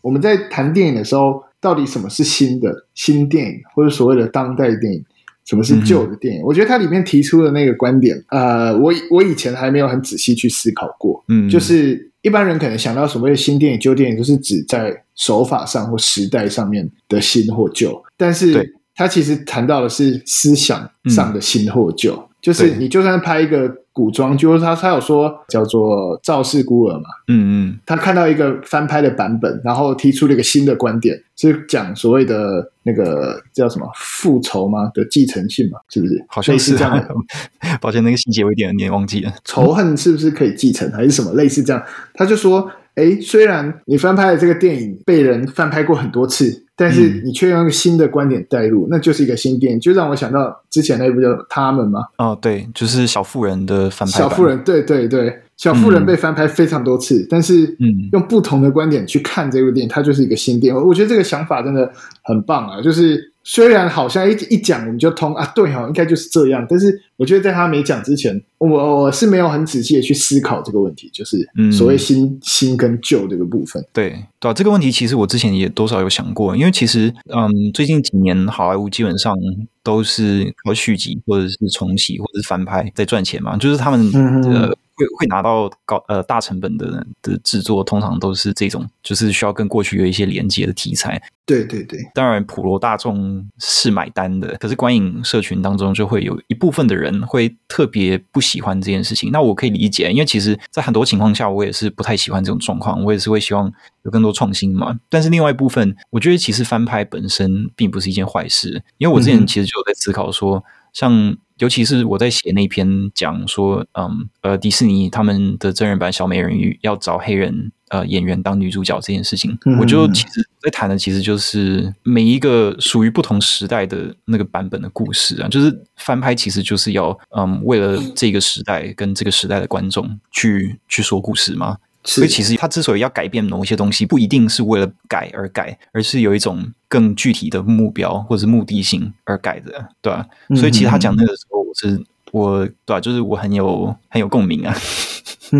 [0.00, 5.04] 我们在谈电影的时候，到底什么是新的新电影，或者所谓的当代电影，
[5.44, 6.42] 什么是旧的电影？
[6.42, 12.10] 嗯、我觉得它里面提出的那个观点，呃，我我以前还没有很仔细去思考过，嗯，就是。
[12.24, 18.02] 一般人可能想到所谓的新电影、旧电影，就是指在手法上或时代上面的新或旧。
[18.16, 22.14] 但是，他其实谈到的是思想上的新或旧。
[22.14, 35.78] 嗯、就是你就算拍一个古装，就是他他有说叫做《赵氏孤儿》嘛，嗯嗯，他看到一个翻拍的版本，然后提出了一个新的观点，是讲所谓的那个叫什么复仇吗的继承性嘛？
[35.88, 36.24] 是不是？
[36.28, 37.08] 好像是这样的。
[37.80, 39.32] 抱歉，那个细节我有点有点忘记了。
[39.44, 41.80] 仇恨是不是可以继承，还是什么类似这样？
[42.14, 52.00] 他就说，哎，虽然你翻拍的这个电影被人翻拍过很多次，但是你却用一个新的观点带入，嗯、那就是一个新电影，就让我想到之前那部叫《他们》吗？
[52.18, 54.18] 哦，对，就是小妇人的翻拍。
[54.18, 60.82] 小妇人，对对对，小妇人被翻拍非常多次，嗯、但是嗯，用不同的观点去看这部电影，它就是一个新电影。
[60.82, 63.33] 我觉得这个想法真的很棒啊，就是。
[63.46, 66.66] 虽然好像一一讲我们就通啊，对哈、哦，应该就是这样。
[66.68, 73.84] 但是我觉得在他没讲之前，我我是没有很仔细的去思考这个问题，就是所谓新、嗯、新跟旧这个部分。
[73.92, 79.36] 对对啊，这个问题其实我之前也多少有想过，因为其实嗯，最近几年好莱坞基本上
[79.82, 84.78] 都是靠续集或者是重启或者是翻拍在赚钱嘛，就是他们、嗯、呃。
[84.94, 91.20] 会会拿到高呃大成本的的制作，通常都是这种，就是需要跟过去有一些连接的题材。
[91.46, 99.30] 对对对，当然普罗大众是买单的，可是观影社群当中就会有一部分的人会特别不喜欢这件事情。
[99.30, 103.70] 那我可以理解，因为其实在很多情况下，我也是不太喜欢这种状况，我也是会希望
[104.04, 104.98] 有更多创新嘛。
[105.10, 110.64] 但是另外一部分，我觉得其实翻拍本身并不是一件坏事，因为我之前其实就有在思考说，嗯、
[110.94, 111.36] 像。
[111.58, 131.78] 尤其是我在写那篇讲说，嗯，呃，迪士尼他们的真人版小美人鱼要找黑人呃演员当女主角这件事情，嗯、我就其实在谈的其实就是每一个属于不同时代的那个版本的故事啊，就是翻拍其实就是要嗯为了这个时代跟这个时代的观众去去说故事嘛。
[132.04, 140.26] 所以其实他之所以要改变某一些东西，不一定是为了改而改，而是有一种更具体的目标或者是目的性而改的，对吧？
[140.54, 143.00] 所以其实他讲那个时候，我是我对吧？
[143.00, 144.76] 就是我很有很有共鸣啊。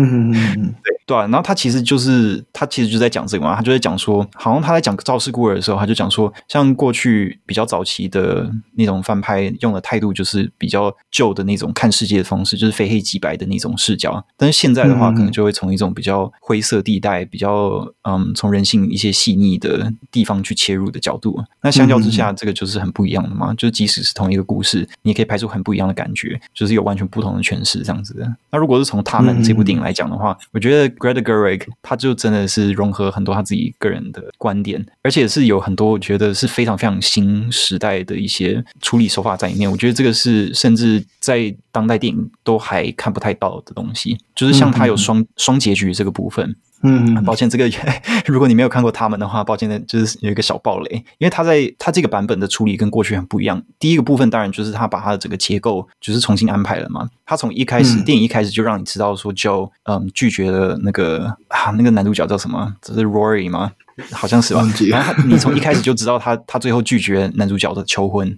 [0.03, 0.95] 嗯嗯嗯对。
[1.07, 14.25] 对啊，然后他其实就是他其实就在讲这个嘛，他就在讲说，好像他在讲《赵氏孤儿》的时候，他就讲说，像过去比较早期的那种翻拍用的态度，就是比较旧的那种看世界的方式，就是非黑即白的那种视角。
[14.35, 21.39] 但是现在的话，可能就会从一种比较灰色地带、比较嗯，从人性一些细腻的地方去切入的角度。
[21.61, 23.53] 那相较之下，这个就是很不一样的嘛。
[23.53, 28.35] 就是即使是同一个故事，你也可以拍出很不一样的感觉，就是有完全不同的诠释这样子的。
[28.49, 30.95] 那如果是从他们这部电影来讲的话，我觉得。
[30.95, 39.69] Greta Gerwig，他就真的是融合很多他自己个人的观点，而且是有很多我觉得是非常非常新时代的一些处理手法在里面。
[39.69, 46.55] 我觉得这个是甚至在当代电影都还看不太到的东西，就是像他有双双结局这个部分。
[46.83, 47.69] 嗯，抱歉，这个
[48.27, 53.61] 如果你没有看过他们的话，抱歉的就是有一个小暴雷，因为他在他这个版本的处理跟过去很不一样。
[53.79, 57.09] 第一个部分当然就是他把他的整个结构就是重新安排了嘛。
[57.25, 62.75] 他从一开始、嗯、电影一开始就让你知道说，Joe 嗯拒绝了那个啊那个男主角叫什么？
[62.81, 63.71] 这是 Rory 吗？
[64.11, 64.61] 好像是吧。
[64.89, 68.37] 然后他你从一开始就知道他他最后拒绝男主角的求婚。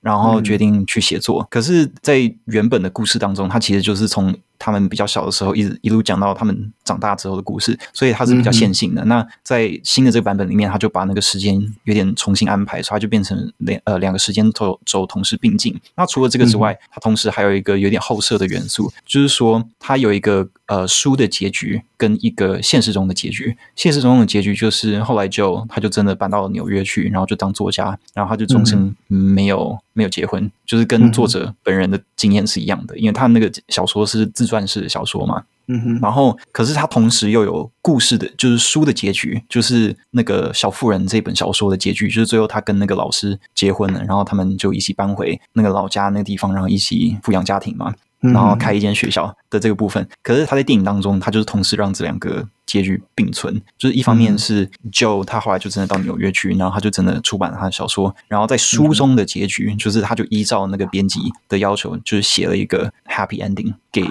[0.00, 9.04] 然后决定去写作，嗯、可是，在原本的故事当中，他其实就是从他们比较小的时候，一直一路讲到他们长大之后的故事，所以它是比较线性的。
[9.04, 15.78] 嗯、那在新的这个版本里面，他就把那个时间有点重新安排，所以它就变成两呃两个时间轴轴同时并进。
[15.96, 23.56] 那除了这个之外，它同时还有一个有点后设的元素，就是说它有一个呃书的结局跟一个现实中的结局。
[23.76, 35.44] 现实中的结局就是后来就他就真的搬到了纽约去，然后就当作家，然后他就终身没有、嗯、没有结婚，就是跟作者本人的经验是一样的，因为他那个小说是自传式的小说嘛。
[35.70, 50.02] 嗯哼，然后可是他同时又有故事的，就是书的结局，就是那个小妇人这本小说的结局，就是最后他跟那个老师结婚了，然后他们就一起搬回那个老家那个地方，然后一起抚养家庭嘛，然后开一间学校的这个部分。
[50.02, 64.02] 嗯、可是他在电影当中，他就是同时让这两个结局并存，就是一方面是 Joe 他后来就真的到纽约去，然后他就真的出版了他的小说，然后在书中的结局，就是他就依照那个编辑的要求，就是写了一个 happy ending 给。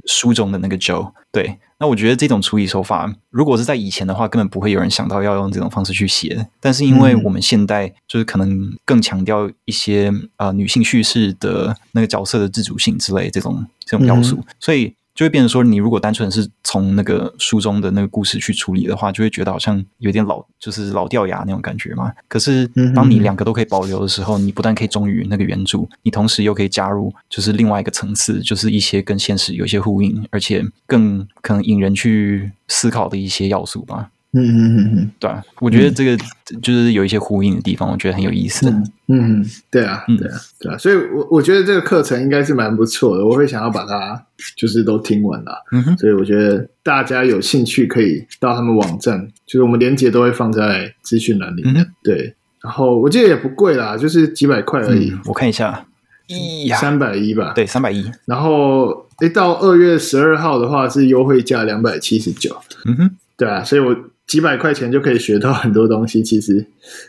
[0.00, 6.48] 嗯书中的那个 Joe，对，那我觉得这种处理手法，如果是在以前的话，根本不会有人想到要用这种方式去写。
[6.60, 14.94] 但是因为我们现代就是可能更强调一些呃女性叙事的那个角色的自主性之类这种这种要素，嗯、所以。
[15.14, 22.12] 就会变成说，你如果单纯是从那个书中的那个故事去处理的话，就会觉得好像有点老，就是老掉牙那种感觉嘛。
[22.28, 34.10] 可是，当你两个都可以保留的时候，你不但可以忠于那个原著，你同时又可以加入就是另外一个层次，就是一些跟现实有一些呼应，而且更可能引人去思考的一些要素吧。
[34.32, 36.16] 嗯嗯嗯嗯，对啊，我觉得这个
[36.62, 38.70] 就是有一些呼应的地方，我觉得很有意思。
[38.70, 44.24] 嗯嗯，对啊，对啊，对啊，所以我我觉得这个课程应该是蛮不错的，我会想要把它
[44.56, 45.64] 就是都听完了。
[45.72, 51.84] 嗯哼，所以我觉得大家有兴趣可以到他们网站，就是我们连结都会放在资讯栏里面。
[52.04, 55.12] 对，然后我记得也不贵啦，就是几百块而已。
[55.24, 55.84] 我看一下，
[56.28, 57.52] 一三百一吧？
[57.52, 58.08] 对，三百一。
[58.26, 62.56] 然后诶，到二月十二号的话是优惠价两百七十九。
[62.84, 63.96] 嗯哼，对啊，所以我。
[64.30, 66.64] 几百块钱就可以学到很多东西，其实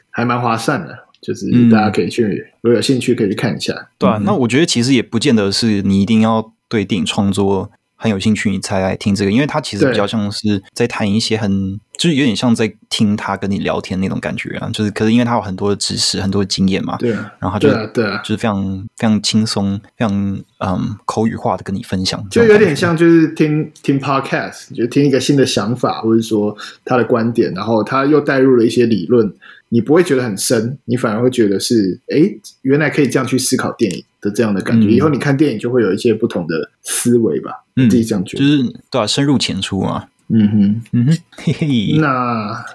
[0.09, 0.97] 还蛮划算的。
[1.21, 3.89] 就是大家可以去，嗯、如果有兴趣可以去看一下。
[3.99, 7.69] 对啊，那我觉得其实也不见得是你一定要对电影创作
[8.01, 11.79] 很有兴趣，你才来听这个，因为它其实比较像是在谈一些很。
[11.97, 17.13] 就是有点像在听他跟你聊天那种感觉啊，就是可是因为他有很多的知识、很多的经验嘛，对。
[17.13, 18.17] 啊，然后他就对啊，对啊。
[18.23, 29.31] 就是非常非常轻松、非常嗯口语化的跟你分享，就有点像就是听听 podcast，就听一个新的想法，或者说他的观点，然后他又带入了一些理论，
[29.69, 32.33] 你不会觉得很深，你反而会觉得是哎，
[32.63, 40.05] 原来可以这样去思考电影的这样的感觉，嗯、以后你看电影就会有一些不同的思维吧，嗯，自己这样觉得，就是对啊，深入浅出嘛。
[40.33, 41.97] 嗯哼，嗯哼，嘿嘿。
[41.99, 42.65] 那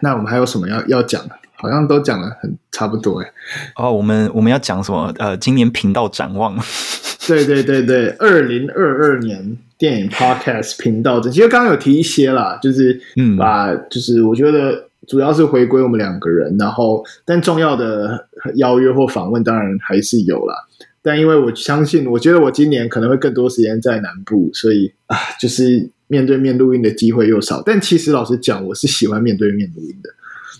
[0.00, 1.34] 那我们还有什么要要讲的？
[1.60, 3.28] 好像都讲的很差不多哎。
[3.74, 5.12] 哦，我们我们要讲什么？
[5.18, 6.56] 呃，今年频道展望。
[7.26, 20.54] 对对对对，二零二二年电影 Podcast 频道，这其实刚刚有提一些啦，就是嗯，把就是我觉得主要是回归我们两个人，然后但重要的邀约或访问当然还是有啦。
[21.02, 25.90] 但因为我相信，我觉得我今年可能会更多时间在南部，所以啊，就是。
[26.10, 30.08] 面对面录音的机会又少，但其实老实讲，我是喜欢面对面录音的，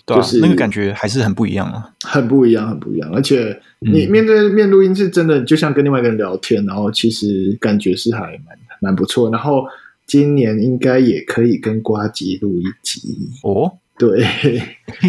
[0.05, 3.11] 对啊，就是那个感觉还是很不一样啊，很不一样，很不一样。
[3.15, 9.31] 而且你面对面录音是真的，就像跟另外一个人聊天，然后其实感觉是还蛮蛮不错。
[9.31, 9.65] 然后
[10.07, 13.01] 今年应该也可以跟瓜吉录一集。
[13.43, 14.23] 哦，对，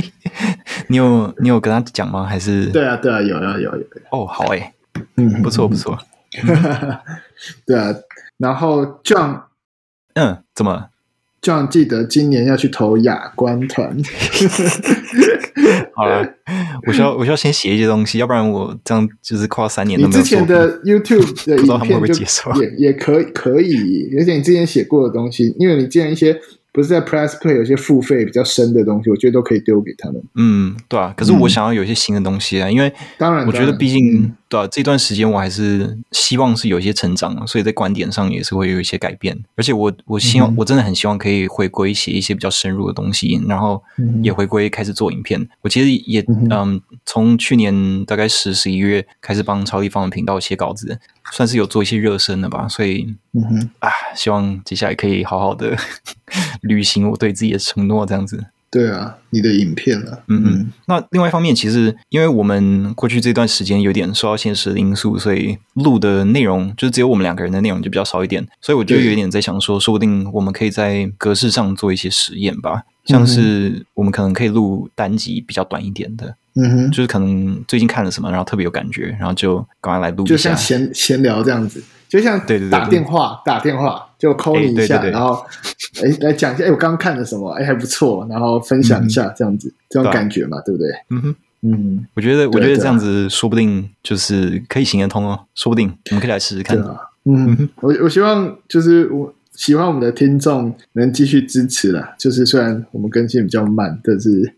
[0.87, 2.23] 你有你有跟他讲吗？
[2.23, 2.67] 还是？
[2.67, 3.85] 对啊对啊，有啊有有有。
[4.11, 4.73] 哦，好哎，
[5.15, 5.97] 嗯，不错不错，
[7.65, 7.93] 对啊，
[8.37, 9.47] 然后这样。
[10.15, 10.89] 嗯，怎么？
[11.41, 13.95] 这样记得今年要去投亚观团。
[15.95, 16.27] 好了，
[16.85, 20.17] 我需要我需要先写一些东西，要不然我这样就是跨三年都没有。
[20.17, 22.13] 你之前的 YouTube 的影片就
[22.61, 26.37] 也也可以可以，而且你之前写过的东西，因为你之前一些。
[26.71, 30.21] 不是在 Press Play 有些付费比较深的东西，我觉得都可以丢给他们。
[30.35, 31.13] 嗯，对啊。
[31.17, 39.37] 可是我想要有一些新的东西啊，嗯、因为当然，我觉得毕竟、嗯、对啊，这段时间我还是希望是有一些成长，所以在观点上也是会有一些改变。
[39.55, 43.81] 而且我我希望、嗯、我真的很希望可以回归写一些比较深入的东西，然后
[44.21, 45.49] 也回归开始做影片。
[45.61, 50.99] 我其实也嗯，从、嗯、去年大概十十一月开始帮超立方的频道写稿子。
[51.31, 55.75] 算是有做一些热身了吧，所以，嗯哼啊，希望接下来可以好好的
[56.61, 58.45] 履行我对自己的承诺，这样子。
[58.71, 60.71] 对啊，你的影片了，嗯嗯。
[60.85, 76.35] 那另外一方面，其实因为我们过去这段时间有点受到现实的因素，所以录的内容就是只有我们两个人的内容就比较少一点，所以我就有点在想说，说不定我们可以在格式上做一些实验吧，像是我们可能可以录单集比较短一点的。
[76.61, 81.81] 嗯哼，就是可能最近看了什么，然后特别有感觉，然后就赶快来录一下，就像闲闲聊这样子。
[82.07, 85.45] 就像对对打电话，打电话就 call 你一下，然后
[86.03, 90.87] 哎来讲一下，哎我刚刚看了什么，哎还不错，然后分享一下这样子，这种感觉嘛，对不对？
[91.11, 91.21] 嗯。
[91.21, 96.77] 哼，嗯，我觉得我觉得这样子说不定就是可以行得通哦，说不定我们可以来试试看。
[97.25, 104.55] 嗯，我我希望就是我喜欢我们的听众能继续支持啦，就是虽然我们更新比较慢，但是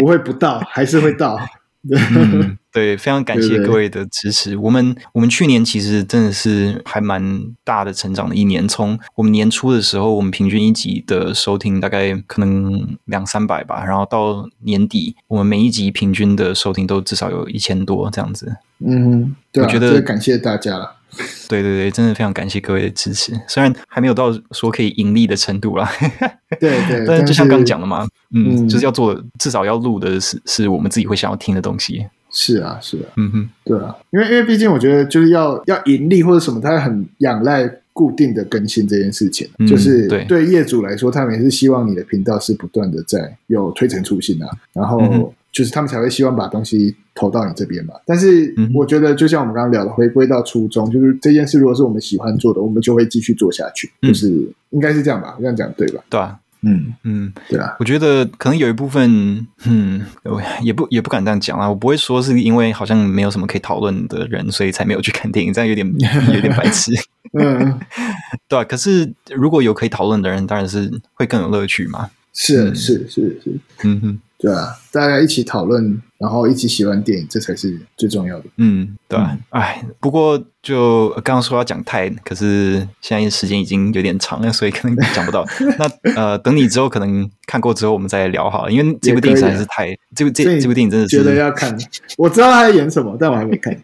[0.00, 1.38] 不会不到，还是会到。
[1.88, 4.50] 嗯，对，非常感谢各位的支持。
[4.50, 8.66] 对对对，我们我们去年其实真的是还蛮大的成长的一年。
[8.66, 18.56] 从我们年初的时候，我们平均一集的收听大概可能两三百吧，然后到年底，我们每一集平均的收听都至少有一千多这样子。
[18.80, 20.96] 嗯，对啊，我觉得感谢大家了。
[21.48, 23.32] 对对对，真的非常感谢各位的支持。
[23.48, 25.90] 虽然还没有到说可以盈利的程度啦，
[26.60, 32.06] 对对， 但是就像刚刚讲的嘛，嗯，嗯，就是要做，至少要录的是是我们自己会想要听的东西。
[32.30, 39.48] 是啊，是啊，嗯哼，对啊，因为因为毕竟我觉得就是要要盈利或者什么，它很仰赖固定的更新这件事情。
[39.58, 45.34] 嗯、就是对对业主来说，他们也是希望你的频道是不断的在有推陈出新啊，然后。
[45.50, 54.30] 嗯就是他们才会希望把东西投到你这边嘛，但是我觉得就像我们刚刚聊的，回归到初衷，就是这件事如果是我们喜欢做的，我们就会继续做下去，就是
[54.70, 56.04] 应该是这样吧，这样讲对吧？
[56.08, 56.94] 对啊，嗯。
[57.02, 60.06] 嗯，对啊，我觉得可能有一部分，嗯，
[60.62, 65.84] 也不也不敢这样讲啊，我不会说是因为好像没有什么可以讨论的人，所以才没有去看电影，这样有点
[66.32, 66.92] 有点白痴，
[67.32, 67.76] 嗯，
[68.46, 73.50] 对啊，可是如果有可以讨论的人，当然是会更有乐趣嘛，是是是是，
[73.82, 74.20] 嗯哼。
[74.40, 78.44] 对啊，大家一起讨论，然后一起喜欢电影，这才是最重要的。
[78.58, 79.38] 嗯，对啊。
[79.48, 85.46] 哎、嗯，不过就刚刚说要讲泰，可是现在时间已经有点长了，所以可能讲不到。
[86.04, 88.70] 那呃，等你之后可能看过之后，我们再来聊好了。
[88.70, 91.74] 因为这部电影还是太这部这这部电影真的是觉得要看。
[92.18, 93.74] 我知道他在演什么，但我还没看。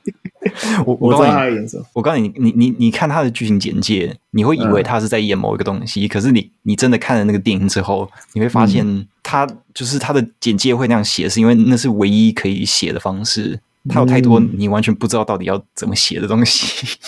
[0.84, 1.84] 我我知道他在演什么。
[1.94, 13.60] 我告诉你，你你你看他的剧情简介，你会以为他是在演某一个东西，嗯、可是你你真的看了那个电影之后，你会发现他就是他的简介会那样写，是因为那是唯一可以写的方式。
[13.88, 16.98] 它有太多你完全不知道到底要怎么写的东西。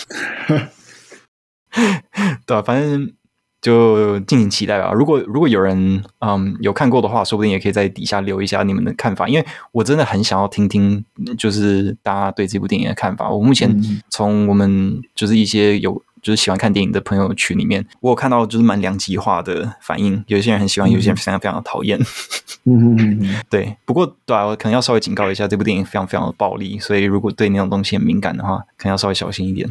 [2.45, 3.13] 对啊，反正。
[3.61, 4.93] 就敬请期待吧。
[4.93, 11.03] 如果如果有人嗯有看过的话，说不定也可以在底下留一下你们的看法，因为我真的很想要听听，
[11.37, 13.29] 就是大家对这部电影的看法。
[13.29, 13.77] 我目前
[14.09, 21.99] 从我们就是一些有就是喜欢看电影的朋友群里面，我有看到就是蛮两极化的反应，有些人很喜欢，有些人非常非常的讨厌。
[22.65, 29.69] 嗯嗯嗯 对，不过对啊，我可能要稍微警告一下，这部电影非常非常的暴力，所以如果对那种东西很敏感的话，可能要稍微小心一点。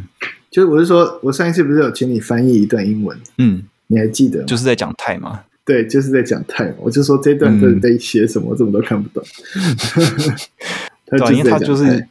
[0.50, 3.18] 就是我是说，我上一次不是有请你翻译一段英文？
[3.38, 3.64] 嗯。
[3.90, 4.44] 你还记得？
[4.44, 5.40] 就是在讲泰吗？
[5.64, 6.70] 对，就是在讲泰。
[6.78, 9.24] 我就说这段到底在写什么，我怎么都看不懂。
[11.10, 12.06] 对，因为他就是，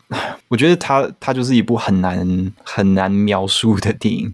[0.47, 4.33] 我觉得他他就是一部很难很难描述的电影，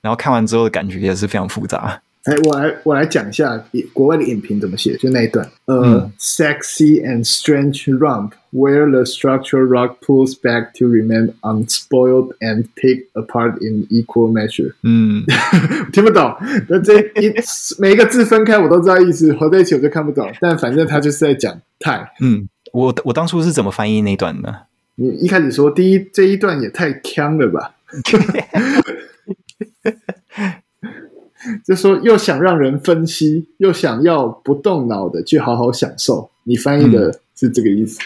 [0.00, 2.00] 然后看完之后的感觉也是非常复杂。
[2.24, 3.62] 哎，我来我来讲一下
[3.92, 5.46] 国外的影评怎么写，就那一段。
[5.66, 13.58] 呃、嗯、，sexy and strange romp where the structural rock pulls back to remain unspoiled and picked apart
[13.60, 14.72] in equal measure。
[14.82, 15.26] 嗯，
[15.92, 16.34] 听不懂。
[16.70, 17.30] 那这一
[17.78, 20.26] 每一个字分开我都知道意思，合在一起我就看不懂。
[20.40, 22.10] 但反正他就是在讲太。
[22.22, 24.66] 嗯，我我当初是怎么翻译那段的？
[24.96, 27.76] 你一开始说第一这一段也太呛了吧？
[31.64, 36.28] 就说又想让人分析，又想要不动脑的去好好享受。
[36.42, 38.00] 你翻译的是这个意思、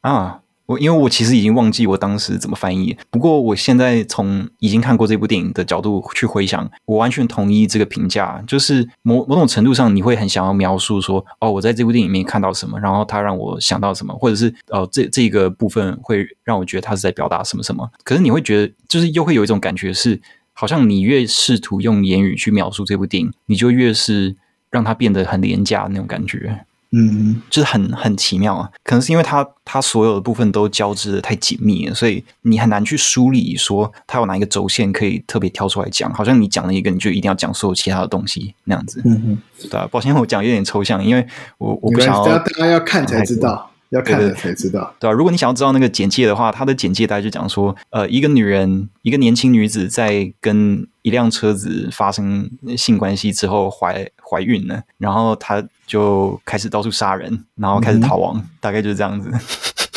[0.00, 0.40] 嗯、啊？
[0.68, 2.94] 我因为我其实已经忘记我当时怎么翻译。
[3.10, 8.44] 不过我现在从已经看过这部电影的角度去回想，我完全同意这个评价。
[8.46, 17.90] 就是某某种程度上，你会很想要描述说，哦，我在这部电影里面看到什么，然后它让我想到什么，或者是呃，这这个部分会让我觉得它是在表达什么什么。
[18.04, 20.20] 可是你会觉得，就是又会有一种感觉是。
[20.60, 24.34] 好像你越试图用言语去描述这部电影，你就越是
[24.72, 26.66] 让它变得很廉价那种感觉。
[26.92, 28.70] 嗯，就是很很奇妙啊。
[28.82, 36.12] 可能是因为它它所有的部分都交织的太紧密了，所以你很难去梳理说它有哪一个轴线可以特别挑出来讲。
[36.12, 39.02] 好像你讲了一个，你就一定要讲所有其他的东西那样子。
[39.04, 41.26] 嗯哼，对啊，抱歉，我讲有点抽象，因为
[41.58, 43.70] 我我不想要大家要看才知道。
[43.90, 45.12] 要 看了才知道，对吧？
[45.16, 59.30] 如果你想要知道那个简介的话，它的简介大概就讲说，呃，一个女人，一个年轻女子在跟一辆车子发生性关系之后怀怀孕了，然后她就开始到处杀人，然后开始逃亡，嗯、大概就是这样子。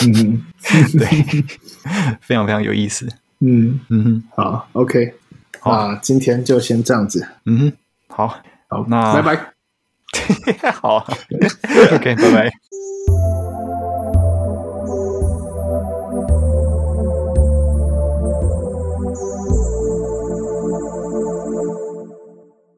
[0.06, 0.46] 嗯，
[0.98, 1.08] 对，
[2.22, 3.08] 非常非常有意思。
[3.40, 5.14] 嗯嗯，好，OK，
[5.60, 7.28] 好啊，今天就先这样子。
[7.46, 7.74] 嗯哼，
[8.08, 8.28] 好，
[8.68, 9.52] 好，那拜拜。
[10.74, 10.98] 好
[11.94, 12.52] ，OK，拜拜。